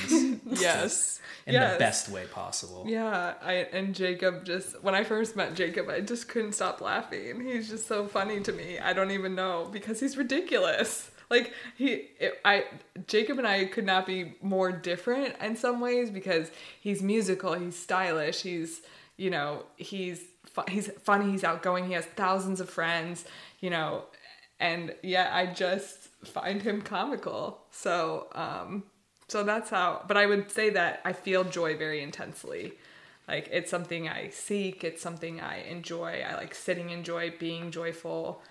[0.45, 1.19] Yes.
[1.45, 1.73] in Yes.
[1.73, 2.85] the best way possible.
[2.87, 7.41] Yeah, I and Jacob just when I first met Jacob, I just couldn't stop laughing.
[7.45, 8.77] He's just so funny to me.
[8.79, 11.09] I don't even know because he's ridiculous.
[11.29, 12.65] Like he, it, I,
[13.07, 16.49] Jacob and I could not be more different in some ways because
[16.79, 18.81] he's musical, he's stylish, he's,
[19.17, 23.25] you know, he's fu- he's funny, he's outgoing, he has thousands of friends,
[23.59, 24.03] you know,
[24.59, 27.61] and yet I just find him comical.
[27.71, 28.83] So, um,
[29.27, 30.03] so that's how.
[30.07, 32.73] But I would say that I feel joy very intensely.
[33.27, 34.83] Like it's something I seek.
[34.83, 36.23] It's something I enjoy.
[36.27, 38.41] I like sitting in joy, being joyful.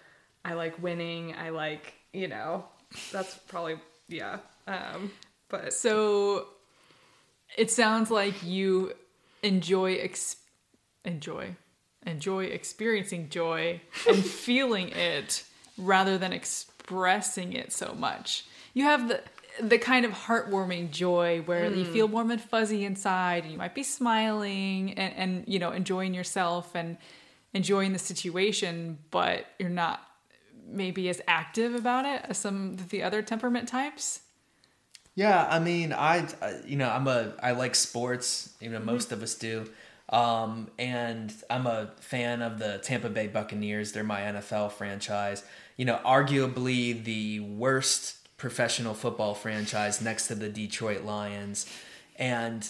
[0.45, 1.35] I like winning.
[1.35, 2.65] I like you know.
[3.13, 3.79] That's probably
[4.09, 4.39] yeah.
[4.67, 5.13] Um,
[5.49, 6.47] but So
[7.57, 8.93] it sounds like you
[9.43, 10.37] enjoy ex-
[11.05, 11.57] enjoy
[12.07, 15.45] enjoy experiencing joy and feeling it
[15.77, 18.47] rather than expressing it so much.
[18.75, 19.23] You have the
[19.61, 23.75] the kind of heartwarming joy where you feel warm and fuzzy inside and you might
[23.75, 26.97] be smiling and, and you know enjoying yourself and
[27.55, 30.01] enjoying the situation but you're not
[30.69, 34.21] maybe as active about it as some of the other temperament types
[35.15, 38.55] Yeah, I mean, I, I- you know, I'm a I like sports.
[38.61, 39.69] You know, most of us do.
[40.11, 43.93] Um, and I'm a fan of the Tampa Bay Buccaneers.
[43.93, 45.45] They're my NFL franchise.
[45.77, 51.67] You know, arguably the worst professional football franchise next to the Detroit Lions.
[52.17, 52.67] And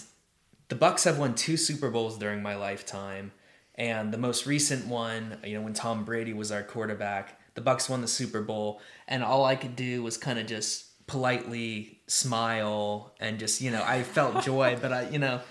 [0.67, 3.31] the Bucs have won two Super Bowls during my lifetime.
[3.75, 7.89] And the most recent one, you know, when Tom Brady was our quarterback, the Bucs
[7.89, 13.13] won the Super Bowl, and all I could do was kind of just politely smile
[13.19, 15.41] and just, you know, I felt joy, but I, you know,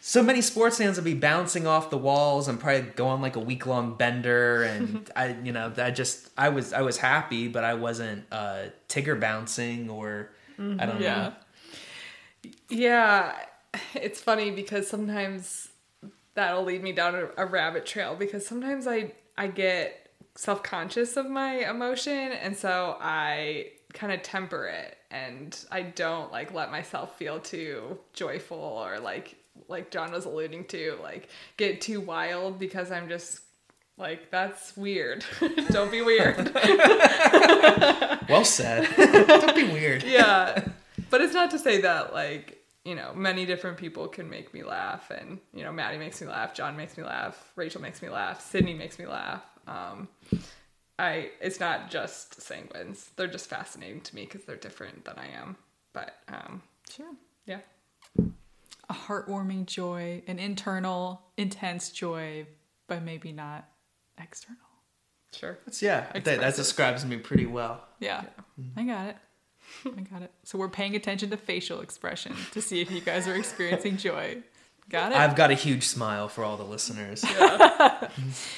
[0.00, 3.34] so many sports fans would be bouncing off the walls and probably go on like
[3.34, 7.48] a week long bender and I you know I just I was I was happy
[7.48, 11.32] but I wasn't uh Tigger bouncing or I don't yeah
[12.44, 12.50] know.
[12.68, 13.36] Yeah,
[13.94, 15.68] it's funny because sometimes
[16.34, 20.05] that'll lead me down a, a rabbit trail because sometimes I I get
[20.36, 26.52] self-conscious of my emotion and so I kind of temper it and I don't like
[26.52, 29.36] let myself feel too joyful or like
[29.68, 33.40] like John was alluding to like get too wild because I'm just
[33.96, 35.24] like that's weird.
[35.70, 36.52] don't be weird.
[38.28, 38.86] well said
[39.26, 40.64] don't be weird yeah
[41.10, 44.62] but it's not to say that like you know many different people can make me
[44.62, 48.08] laugh and you know maddie makes me laugh john makes me laugh rachel makes me
[48.08, 50.08] laugh sydney makes me laugh um
[50.98, 53.08] i it's not just sanguines.
[53.16, 55.56] They're just fascinating to me because they're different than i am.
[55.92, 57.12] But um sure.
[57.46, 57.60] yeah.
[58.88, 62.46] A heartwarming joy, an internal, intense joy,
[62.86, 63.68] but maybe not
[64.16, 64.60] external.
[65.34, 65.58] sure.
[65.66, 67.82] That's, yeah that, that describes me pretty well.
[67.98, 68.24] Yeah,
[68.76, 69.16] I got it.
[69.84, 70.30] I got it.
[70.44, 74.42] So we're paying attention to facial expression to see if you guys are experiencing joy.
[74.88, 75.18] Got it?
[75.18, 77.24] I've got a huge smile for all the listeners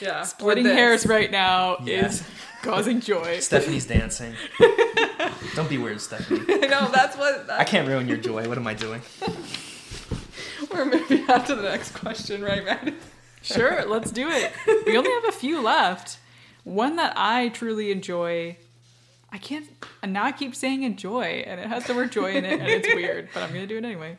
[0.01, 2.07] yeah Splitting hairs right now Yeah.
[2.07, 2.23] is
[2.63, 3.39] causing joy.
[3.41, 4.35] Stephanie's dancing
[5.55, 8.67] don't be weird Stephanie i know that's what I can't ruin your joy what am
[8.67, 9.01] I doing
[10.73, 12.95] we're moving on to the next question right maddie
[13.41, 14.53] Sure, let's do it.
[14.85, 16.19] We only have a few left.
[16.65, 18.57] One that I truly enjoy.
[19.33, 19.65] I can't.
[20.03, 22.69] And now I keep saying enjoy, and it has the word joy in it, and
[22.69, 24.19] it's weird, but I'm going to do it anyway.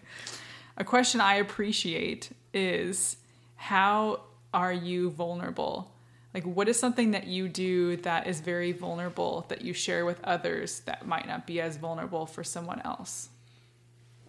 [0.80, 3.18] A question I appreciate is
[3.56, 4.22] how
[4.54, 5.92] are you vulnerable?
[6.34, 10.24] Like, what is something that you do that is very vulnerable that you share with
[10.24, 13.30] others that might not be as vulnerable for someone else?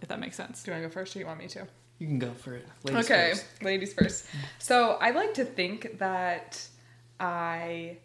[0.02, 0.62] If that makes sense.
[0.62, 1.66] do you want to go first or do you want me to
[1.98, 3.62] you can go for it Ladies okay, first.
[3.62, 4.26] ladies first.
[4.58, 6.66] So I like to think that
[7.20, 7.98] I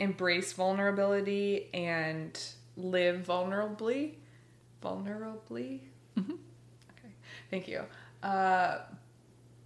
[0.00, 2.38] embrace vulnerability and
[2.76, 4.14] live vulnerably.
[4.82, 5.80] Vulnerably?
[6.18, 6.34] Okay,
[7.50, 7.82] thank you.
[8.22, 8.78] Uh,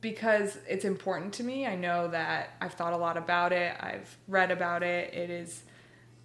[0.01, 1.67] because it's important to me.
[1.67, 5.15] I know that I've thought a lot about it, I've read about it.
[5.15, 5.63] It is,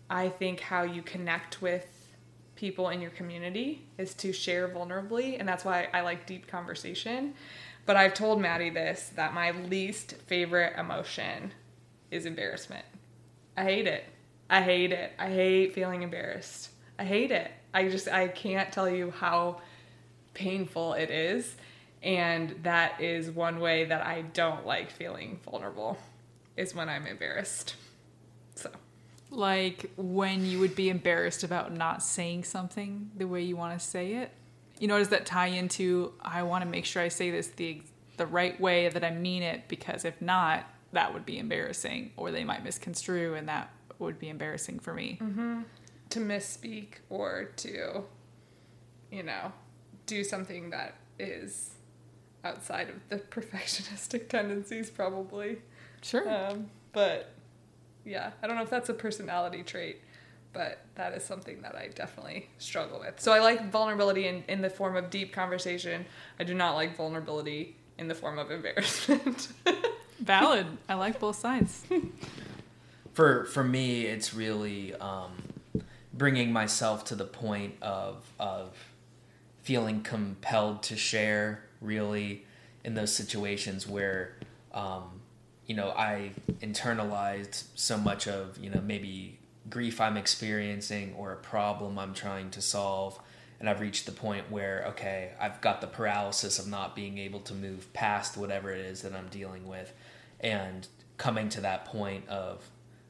[0.10, 1.86] I think, how you connect with
[2.56, 5.40] people in your community is to share vulnerably.
[5.40, 7.36] And that's why I like deep conversation.
[7.86, 11.54] But I've told Maddie this that my least favorite emotion
[12.12, 12.86] is embarrassment.
[13.56, 14.04] I hate it.
[14.50, 15.14] I hate it.
[15.20, 16.72] I hate feeling embarrassed.
[16.98, 17.52] I hate it.
[17.74, 19.62] I just, I can't tell you how
[20.38, 21.56] painful it is.
[22.04, 25.98] And that is one way that I don't like feeling vulnerable,
[26.56, 27.76] is when I'm embarrassed.
[28.56, 28.70] So,
[29.32, 33.86] like when you would be embarrassed about not saying something the way you want to
[33.86, 34.32] say it.
[34.80, 37.82] You know, does that tie into I want to make sure I say this the
[38.18, 42.32] the right way that I mean it because if not, that would be embarrassing or
[42.32, 45.18] they might misconstrue and that would be embarrassing for me.
[45.22, 45.62] Mm-hmm.
[46.12, 48.04] to misspeak or to,
[49.12, 49.52] you know,
[50.08, 51.76] do something that is
[52.44, 55.60] outside of the perfectionistic tendencies, probably.
[56.02, 56.28] Sure.
[56.28, 57.32] Um, but
[58.06, 60.02] yeah, I don't know if that's a personality trait,
[60.54, 63.20] but that is something that I definitely struggle with.
[63.20, 66.06] So I like vulnerability in, in the form of deep conversation.
[66.40, 69.50] I do not like vulnerability in the form of embarrassment.
[70.20, 70.66] Valid.
[70.90, 71.86] I like both sides.
[73.14, 75.32] for for me it's really um,
[76.14, 78.76] bringing myself to the point of of
[79.68, 82.46] feeling compelled to share really
[82.86, 84.34] in those situations where
[84.74, 85.20] um,
[85.66, 89.38] you know I internalized so much of you know maybe
[89.70, 93.20] grief I'm experiencing or a problem I'm trying to solve.
[93.60, 97.42] And I've reached the point where okay I've got the paralysis of not being able
[97.42, 99.92] to move past whatever it is that I'm dealing with.
[100.40, 100.88] And
[101.18, 102.64] coming to that point of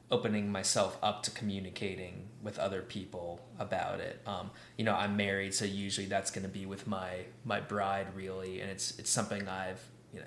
[0.10, 4.22] opening myself up to communicating with other people about it.
[4.26, 8.08] Um, you know, I'm married, so usually that's going to be with my my bride,
[8.16, 9.82] really, and it's it's something I've
[10.14, 10.26] you know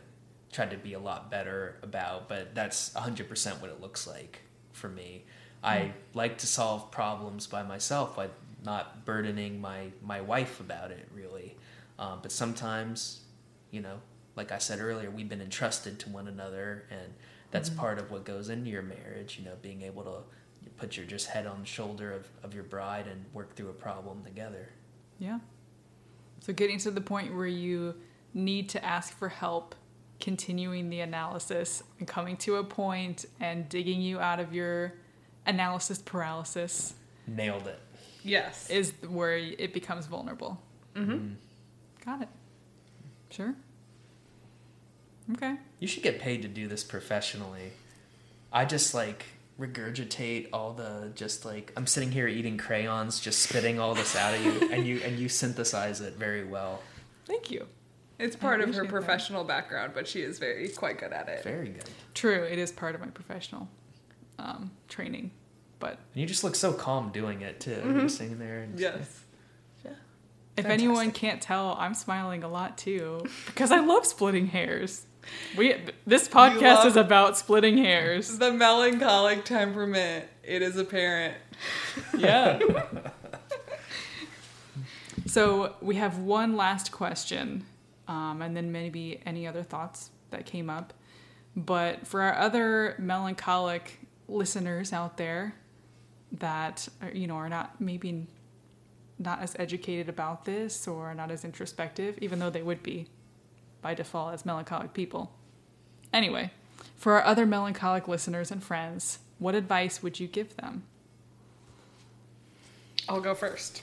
[0.53, 2.29] tried to be a lot better about.
[2.29, 5.25] But that's 100% what it looks like for me.
[5.63, 8.29] I like to solve problems by myself, by
[8.65, 11.57] not burdening my my wife about it, really.
[11.99, 13.21] Um, but sometimes,
[13.71, 14.01] you know,
[14.37, 17.13] like I said earlier, we've been entrusted to one another, and
[17.51, 19.39] that's part of what goes into your marriage.
[19.39, 22.65] You know, being able to put your just head on the shoulder of, of your
[22.65, 24.69] bride and work through a problem together.
[25.19, 25.41] Yeah.
[26.41, 27.95] So getting to the point where you
[28.33, 29.75] need to ask for help,
[30.21, 34.95] continuing the analysis and coming to a point and digging you out of your
[35.47, 36.95] analysis paralysis
[37.27, 37.79] Nailed it.
[38.23, 38.69] yes.
[38.71, 40.61] is where it becomes vulnerable.
[40.95, 41.35] mm-hmm.
[42.05, 42.29] Got it.
[43.31, 43.55] Sure.
[45.33, 45.57] Okay.
[45.79, 47.73] You should get paid to do this professionally.
[48.53, 49.25] I just like
[49.59, 54.35] regurgitate all the just like I'm sitting here eating crayons, just spitting all this out
[54.35, 56.83] of you, and you and you synthesize it very well.
[57.27, 57.67] Thank you.
[58.19, 58.91] It's part of her appreciate that.
[58.91, 61.43] professional background, but she is very quite good at it.
[61.43, 61.89] Very good.
[62.13, 63.67] True, it is part of my professional
[64.39, 65.31] um, training,
[65.79, 67.77] but And you just look so calm doing it too.
[67.83, 68.01] Mhm.
[68.01, 68.61] You're sitting there.
[68.61, 69.21] And Yes.
[69.85, 69.93] Yeah.
[70.57, 70.71] if Fantastic.
[70.71, 75.07] anyone can't tell, I'm smiling a lot too because I love splitting hairs.
[75.57, 75.75] We
[76.07, 78.39] this podcast is about splitting hairs.
[78.39, 81.37] The melancholic temperament, it is apparent.
[82.17, 82.59] Yeah.
[85.27, 87.65] so we have one last question,
[88.09, 90.93] um, and then maybe any other thoughts that came up.
[91.57, 93.99] But for our other melancholic
[94.29, 95.55] listeners out there
[96.33, 98.27] that are, you know are not maybe
[99.19, 103.07] not as educated about this or not as introspective, even though they would be
[103.83, 105.33] by default as melancholic people.
[106.13, 106.51] Anyway,
[106.97, 110.85] for our other melancholic listeners and friends, what advice would you give them?
[113.09, 113.83] I'll go first.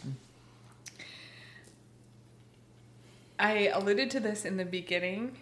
[3.40, 5.38] I alluded to this in the beginning.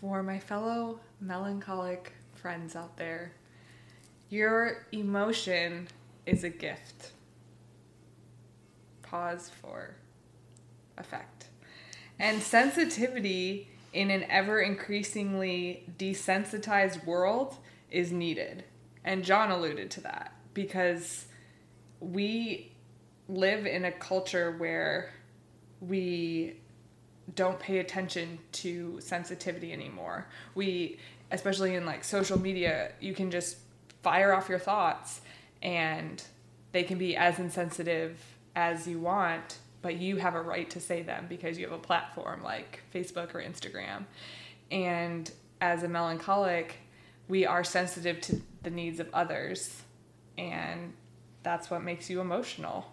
[0.00, 3.32] For my fellow melancholic friends out there,
[4.30, 5.86] your emotion
[6.26, 7.12] is a gift.
[9.02, 9.94] Pause for
[10.98, 11.41] effect.
[12.22, 17.56] And sensitivity in an ever increasingly desensitized world
[17.90, 18.62] is needed.
[19.04, 21.26] And John alluded to that because
[21.98, 22.70] we
[23.28, 25.12] live in a culture where
[25.80, 26.60] we
[27.34, 30.28] don't pay attention to sensitivity anymore.
[30.54, 30.98] We,
[31.32, 33.56] especially in like social media, you can just
[34.04, 35.22] fire off your thoughts
[35.60, 36.22] and
[36.70, 38.20] they can be as insensitive
[38.54, 41.82] as you want, but you have a right to say them because you have a
[41.82, 44.04] platform like Facebook or Instagram.
[44.70, 45.30] And
[45.60, 46.76] as a melancholic,
[47.28, 49.82] we are sensitive to the needs of others
[50.38, 50.92] and
[51.42, 52.90] that's what makes you emotional.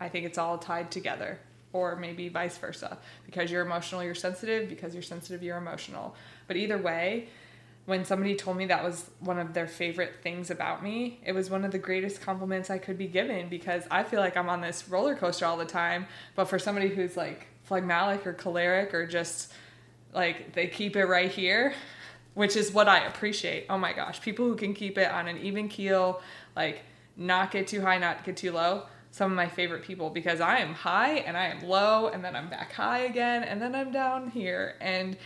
[0.00, 1.38] I think it's all tied together,
[1.72, 2.98] or maybe vice versa.
[3.26, 4.68] Because you're emotional, you're sensitive.
[4.68, 6.14] Because you're sensitive, you're emotional.
[6.46, 7.28] But either way,
[7.88, 11.48] when somebody told me that was one of their favorite things about me, it was
[11.48, 14.60] one of the greatest compliments I could be given because I feel like I'm on
[14.60, 16.06] this roller coaster all the time.
[16.34, 19.50] But for somebody who's like phlegmatic or choleric or just
[20.12, 21.72] like they keep it right here,
[22.34, 23.64] which is what I appreciate.
[23.70, 26.20] Oh my gosh, people who can keep it on an even keel,
[26.54, 26.82] like
[27.16, 28.82] not get too high, not get too low.
[29.12, 32.36] Some of my favorite people because I am high and I am low and then
[32.36, 34.74] I'm back high again and then I'm down here.
[34.82, 35.16] And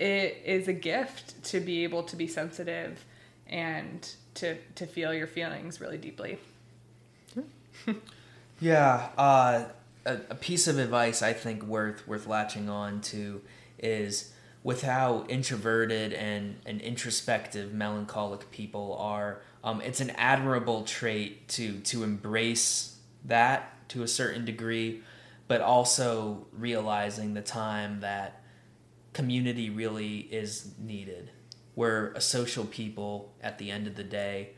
[0.00, 3.04] it is a gift to be able to be sensitive
[3.46, 6.38] and to, to feel your feelings really deeply.
[8.60, 9.64] Yeah, uh,
[10.04, 13.40] a, a piece of advice I think worth worth latching on to
[13.78, 14.32] is
[14.62, 21.80] with how introverted and, and introspective melancholic people are, um, it's an admirable trait to
[21.80, 25.02] to embrace that to a certain degree,
[25.48, 28.39] but also realizing the time that
[29.12, 31.30] community really is needed.
[31.74, 34.50] We're a social people at the end of the day.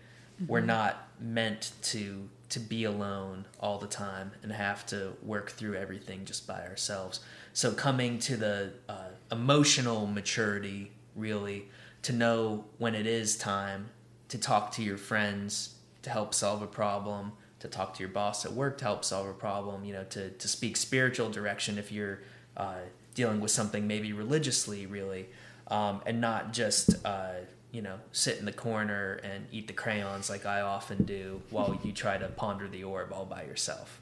[0.47, 5.74] We're not meant to to be alone all the time and have to work through
[5.74, 7.20] everything just by ourselves.
[7.55, 11.70] So coming to the uh, emotional maturity, really,
[12.03, 13.89] to know when it is time
[14.29, 18.45] to talk to your friends to help solve a problem, to talk to your boss
[18.45, 21.91] at work to help solve a problem, you know, to, to speak spiritual direction if
[21.91, 22.20] you're
[22.57, 22.81] uh,
[23.14, 25.28] dealing with something maybe religiously, really,
[25.68, 27.32] um, and not just, uh,
[27.70, 31.78] you know, sit in the corner and eat the crayons like I often do while
[31.84, 34.01] you try to ponder the orb all by yourself.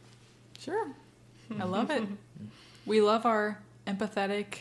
[0.59, 0.89] Sure.
[1.59, 2.05] I love it.
[2.87, 4.61] We love our empathetic,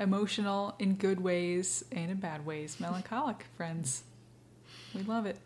[0.00, 4.04] emotional in good ways and in bad ways, melancholic friends.
[4.94, 5.38] We love it.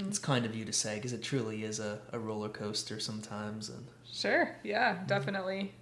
[0.00, 3.68] It's kind of you to say because it truly is a, a roller coaster sometimes.
[3.68, 4.56] And Sure.
[4.62, 5.74] Yeah, definitely.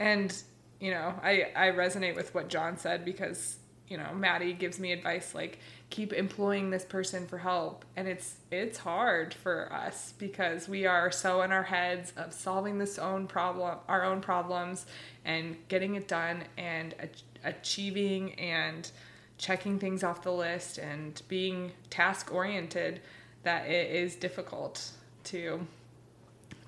[0.00, 0.34] And
[0.80, 4.92] you know, I I resonate with what John said because you know Maddie gives me
[4.92, 5.58] advice like
[5.90, 11.10] keep employing this person for help, and it's it's hard for us because we are
[11.12, 14.86] so in our heads of solving this own problem, our own problems,
[15.24, 18.90] and getting it done and ach- achieving and
[19.36, 23.00] checking things off the list and being task oriented
[23.42, 24.92] that it is difficult
[25.24, 25.66] to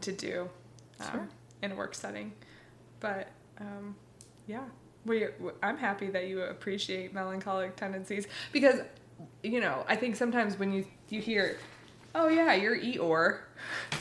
[0.03, 0.51] to do
[1.01, 1.29] um, Sure.
[1.63, 2.33] in a work setting.
[3.03, 3.29] But
[3.61, 3.97] um,
[4.47, 4.63] yeah,
[5.05, 5.27] we,
[5.63, 8.81] I'm happy that you appreciate melancholic tendencies because
[9.43, 11.59] you know I think sometimes when you you hear,
[12.15, 13.41] oh yeah, you're Eeyore,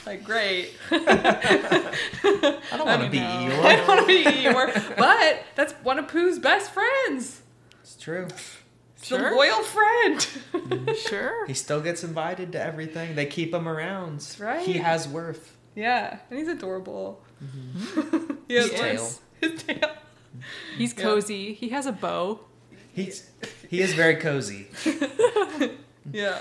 [0.06, 0.70] like great.
[0.92, 3.62] I don't want to be know.
[3.64, 7.42] I don't want to be Eeyore, but that's one of Pooh's best friends.
[7.82, 8.28] It's true.
[8.30, 8.58] It's
[9.04, 9.32] Sure.
[9.32, 10.28] The loyal friend.
[10.96, 11.48] Sure.
[11.48, 13.16] He still gets invited to everything.
[13.16, 14.20] They keep him around.
[14.20, 14.62] That's right.
[14.64, 15.58] He has worth.
[15.76, 17.20] yeah, and he's adorable.
[18.52, 19.12] He has His tail.
[19.52, 19.92] His tail.
[20.78, 21.04] He's Yeah.
[21.04, 21.54] cozy.
[21.54, 22.40] He has a bow.
[22.94, 23.30] He's
[23.70, 24.68] he is very cozy.
[26.12, 26.40] Yeah.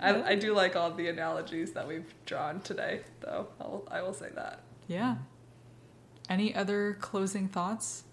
[0.00, 3.48] I, I do like all the analogies that we've drawn today, though.
[3.60, 4.60] I'll, I will say that.
[4.86, 5.16] Yeah.
[6.28, 8.04] Any other closing thoughts?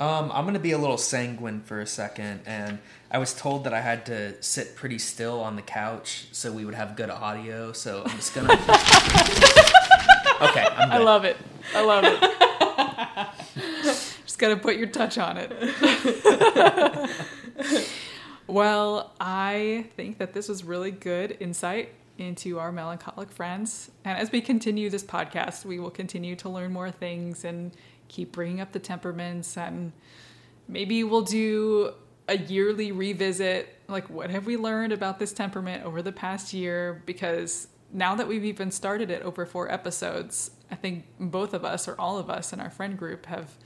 [0.00, 2.78] Um, I'm gonna be a little sanguine for a second, and
[3.10, 6.64] I was told that I had to sit pretty still on the couch so we
[6.64, 7.72] would have good audio.
[7.72, 8.48] So I'm just gonna.
[10.50, 11.36] okay, I'm I love it.
[11.74, 12.20] I love it.
[14.24, 17.10] Just got to put your touch on it.
[18.46, 23.90] well, I think that this was really good insight into our melancholic friends.
[24.04, 27.72] And as we continue this podcast, we will continue to learn more things and
[28.08, 29.56] keep bringing up the temperaments.
[29.56, 29.92] And
[30.68, 31.92] maybe we'll do
[32.28, 37.02] a yearly revisit like, what have we learned about this temperament over the past year?
[37.06, 41.86] Because now that we've even started it over four episodes, I think both of us
[41.86, 43.56] or all of us in our friend group have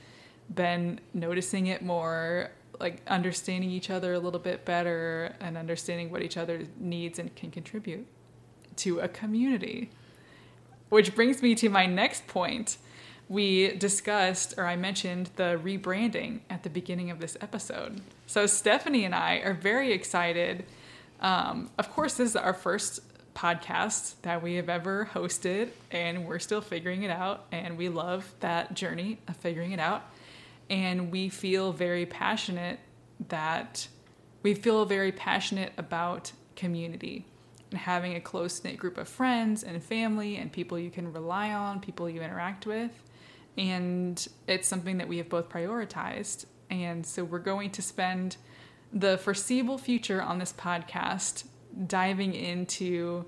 [0.53, 6.21] been noticing it more, like understanding each other a little bit better and understanding what
[6.21, 8.05] each other needs and can contribute
[8.77, 9.89] to a community.
[10.89, 12.77] Which brings me to my next point.
[13.27, 18.01] We discussed, or I mentioned, the rebranding at the beginning of this episode.
[18.25, 20.65] So, Stephanie and I are very excited.
[21.19, 23.01] Um, of course, this is our first
[23.39, 27.45] podcast that we have ever hosted, and we're still figuring it out.
[27.53, 30.03] And we love that journey of figuring it out.
[30.69, 32.79] And we feel very passionate
[33.29, 33.87] that
[34.43, 37.25] we feel very passionate about community
[37.71, 41.53] and having a close knit group of friends and family and people you can rely
[41.53, 42.91] on, people you interact with.
[43.57, 46.45] And it's something that we have both prioritized.
[46.69, 48.35] And so we're going to spend
[48.91, 51.45] the foreseeable future on this podcast
[51.87, 53.25] diving into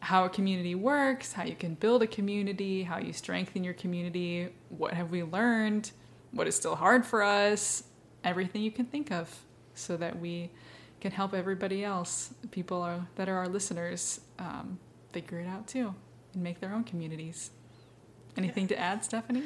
[0.00, 4.48] how a community works, how you can build a community, how you strengthen your community,
[4.68, 5.90] what have we learned,
[6.32, 7.84] what is still hard for us,
[8.22, 9.44] everything you can think of,
[9.74, 10.50] so that we
[11.00, 14.78] can help everybody else, people are, that are our listeners, um,
[15.12, 15.94] figure it out too
[16.34, 17.50] and make their own communities.
[18.36, 19.44] Anything to add, Stephanie?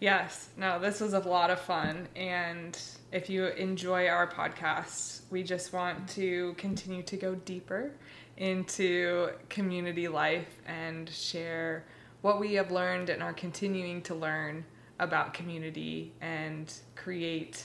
[0.00, 2.08] Yes, no, this was a lot of fun.
[2.16, 2.76] And
[3.12, 7.92] if you enjoy our podcast, we just want to continue to go deeper
[8.38, 11.84] into community life and share
[12.22, 14.64] what we have learned and are continuing to learn
[14.98, 17.64] about community and create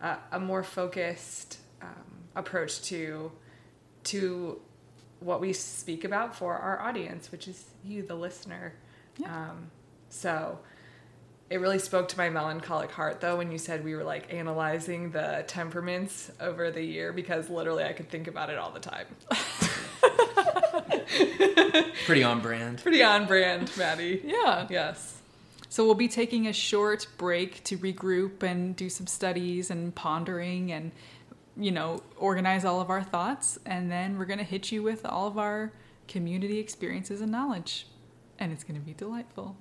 [0.00, 1.88] a, a more focused um,
[2.34, 3.30] approach to
[4.04, 4.60] to
[5.20, 8.74] what we speak about for our audience, which is you, the listener.
[9.16, 9.50] Yeah.
[9.50, 9.70] Um,
[10.10, 10.58] so
[11.54, 15.12] It really spoke to my melancholic heart though when you said we were like analyzing
[15.12, 19.06] the temperaments over the year because literally I could think about it all the time.
[22.06, 22.82] Pretty on brand.
[22.82, 24.20] Pretty on brand, Maddie.
[24.24, 24.66] Yeah.
[24.68, 25.20] Yes.
[25.68, 30.72] So we'll be taking a short break to regroup and do some studies and pondering
[30.72, 30.90] and
[31.56, 35.06] you know, organize all of our thoughts and then we're going to hit you with
[35.06, 35.72] all of our
[36.08, 37.86] community experiences and knowledge.
[38.40, 39.54] And it's going to be delightful.